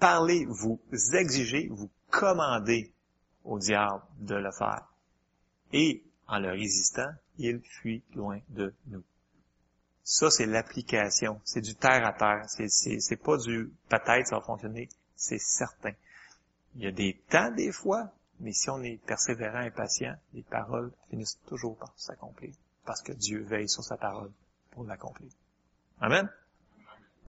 parlez, 0.00 0.46
vous 0.46 0.80
exigez, 1.12 1.68
vous 1.70 1.90
commandez 2.10 2.92
au 3.44 3.58
diable 3.58 4.02
de 4.18 4.34
le 4.34 4.50
faire. 4.50 4.88
Et 5.72 6.02
en 6.26 6.38
le 6.38 6.50
résistant, 6.50 7.10
il 7.38 7.60
fuit 7.60 8.02
loin 8.14 8.40
de 8.48 8.74
nous. 8.88 9.04
Ça, 10.02 10.30
c'est 10.30 10.46
l'application. 10.46 11.40
C'est 11.44 11.60
du 11.60 11.74
terre 11.74 12.04
à 12.04 12.12
terre. 12.12 12.44
C'est, 12.48 12.68
c'est, 12.68 13.16
pas 13.16 13.36
du 13.36 13.70
peut-être 13.88 14.26
ça 14.26 14.36
va 14.36 14.42
fonctionner. 14.42 14.88
C'est 15.14 15.38
certain. 15.38 15.92
Il 16.74 16.82
y 16.82 16.86
a 16.86 16.92
des 16.92 17.20
temps 17.28 17.50
des 17.50 17.70
fois, 17.72 18.10
mais 18.40 18.52
si 18.52 18.70
on 18.70 18.82
est 18.82 19.00
persévérant 19.06 19.60
et 19.60 19.70
patient, 19.70 20.14
les 20.32 20.42
paroles 20.42 20.90
finissent 21.10 21.38
toujours 21.46 21.76
par 21.76 21.92
s'accomplir. 21.96 22.54
Parce 22.84 23.02
que 23.02 23.12
Dieu 23.12 23.42
veille 23.42 23.68
sur 23.68 23.84
sa 23.84 23.96
parole 23.96 24.30
pour 24.72 24.84
l'accomplir. 24.84 25.30
Amen. 26.00 26.28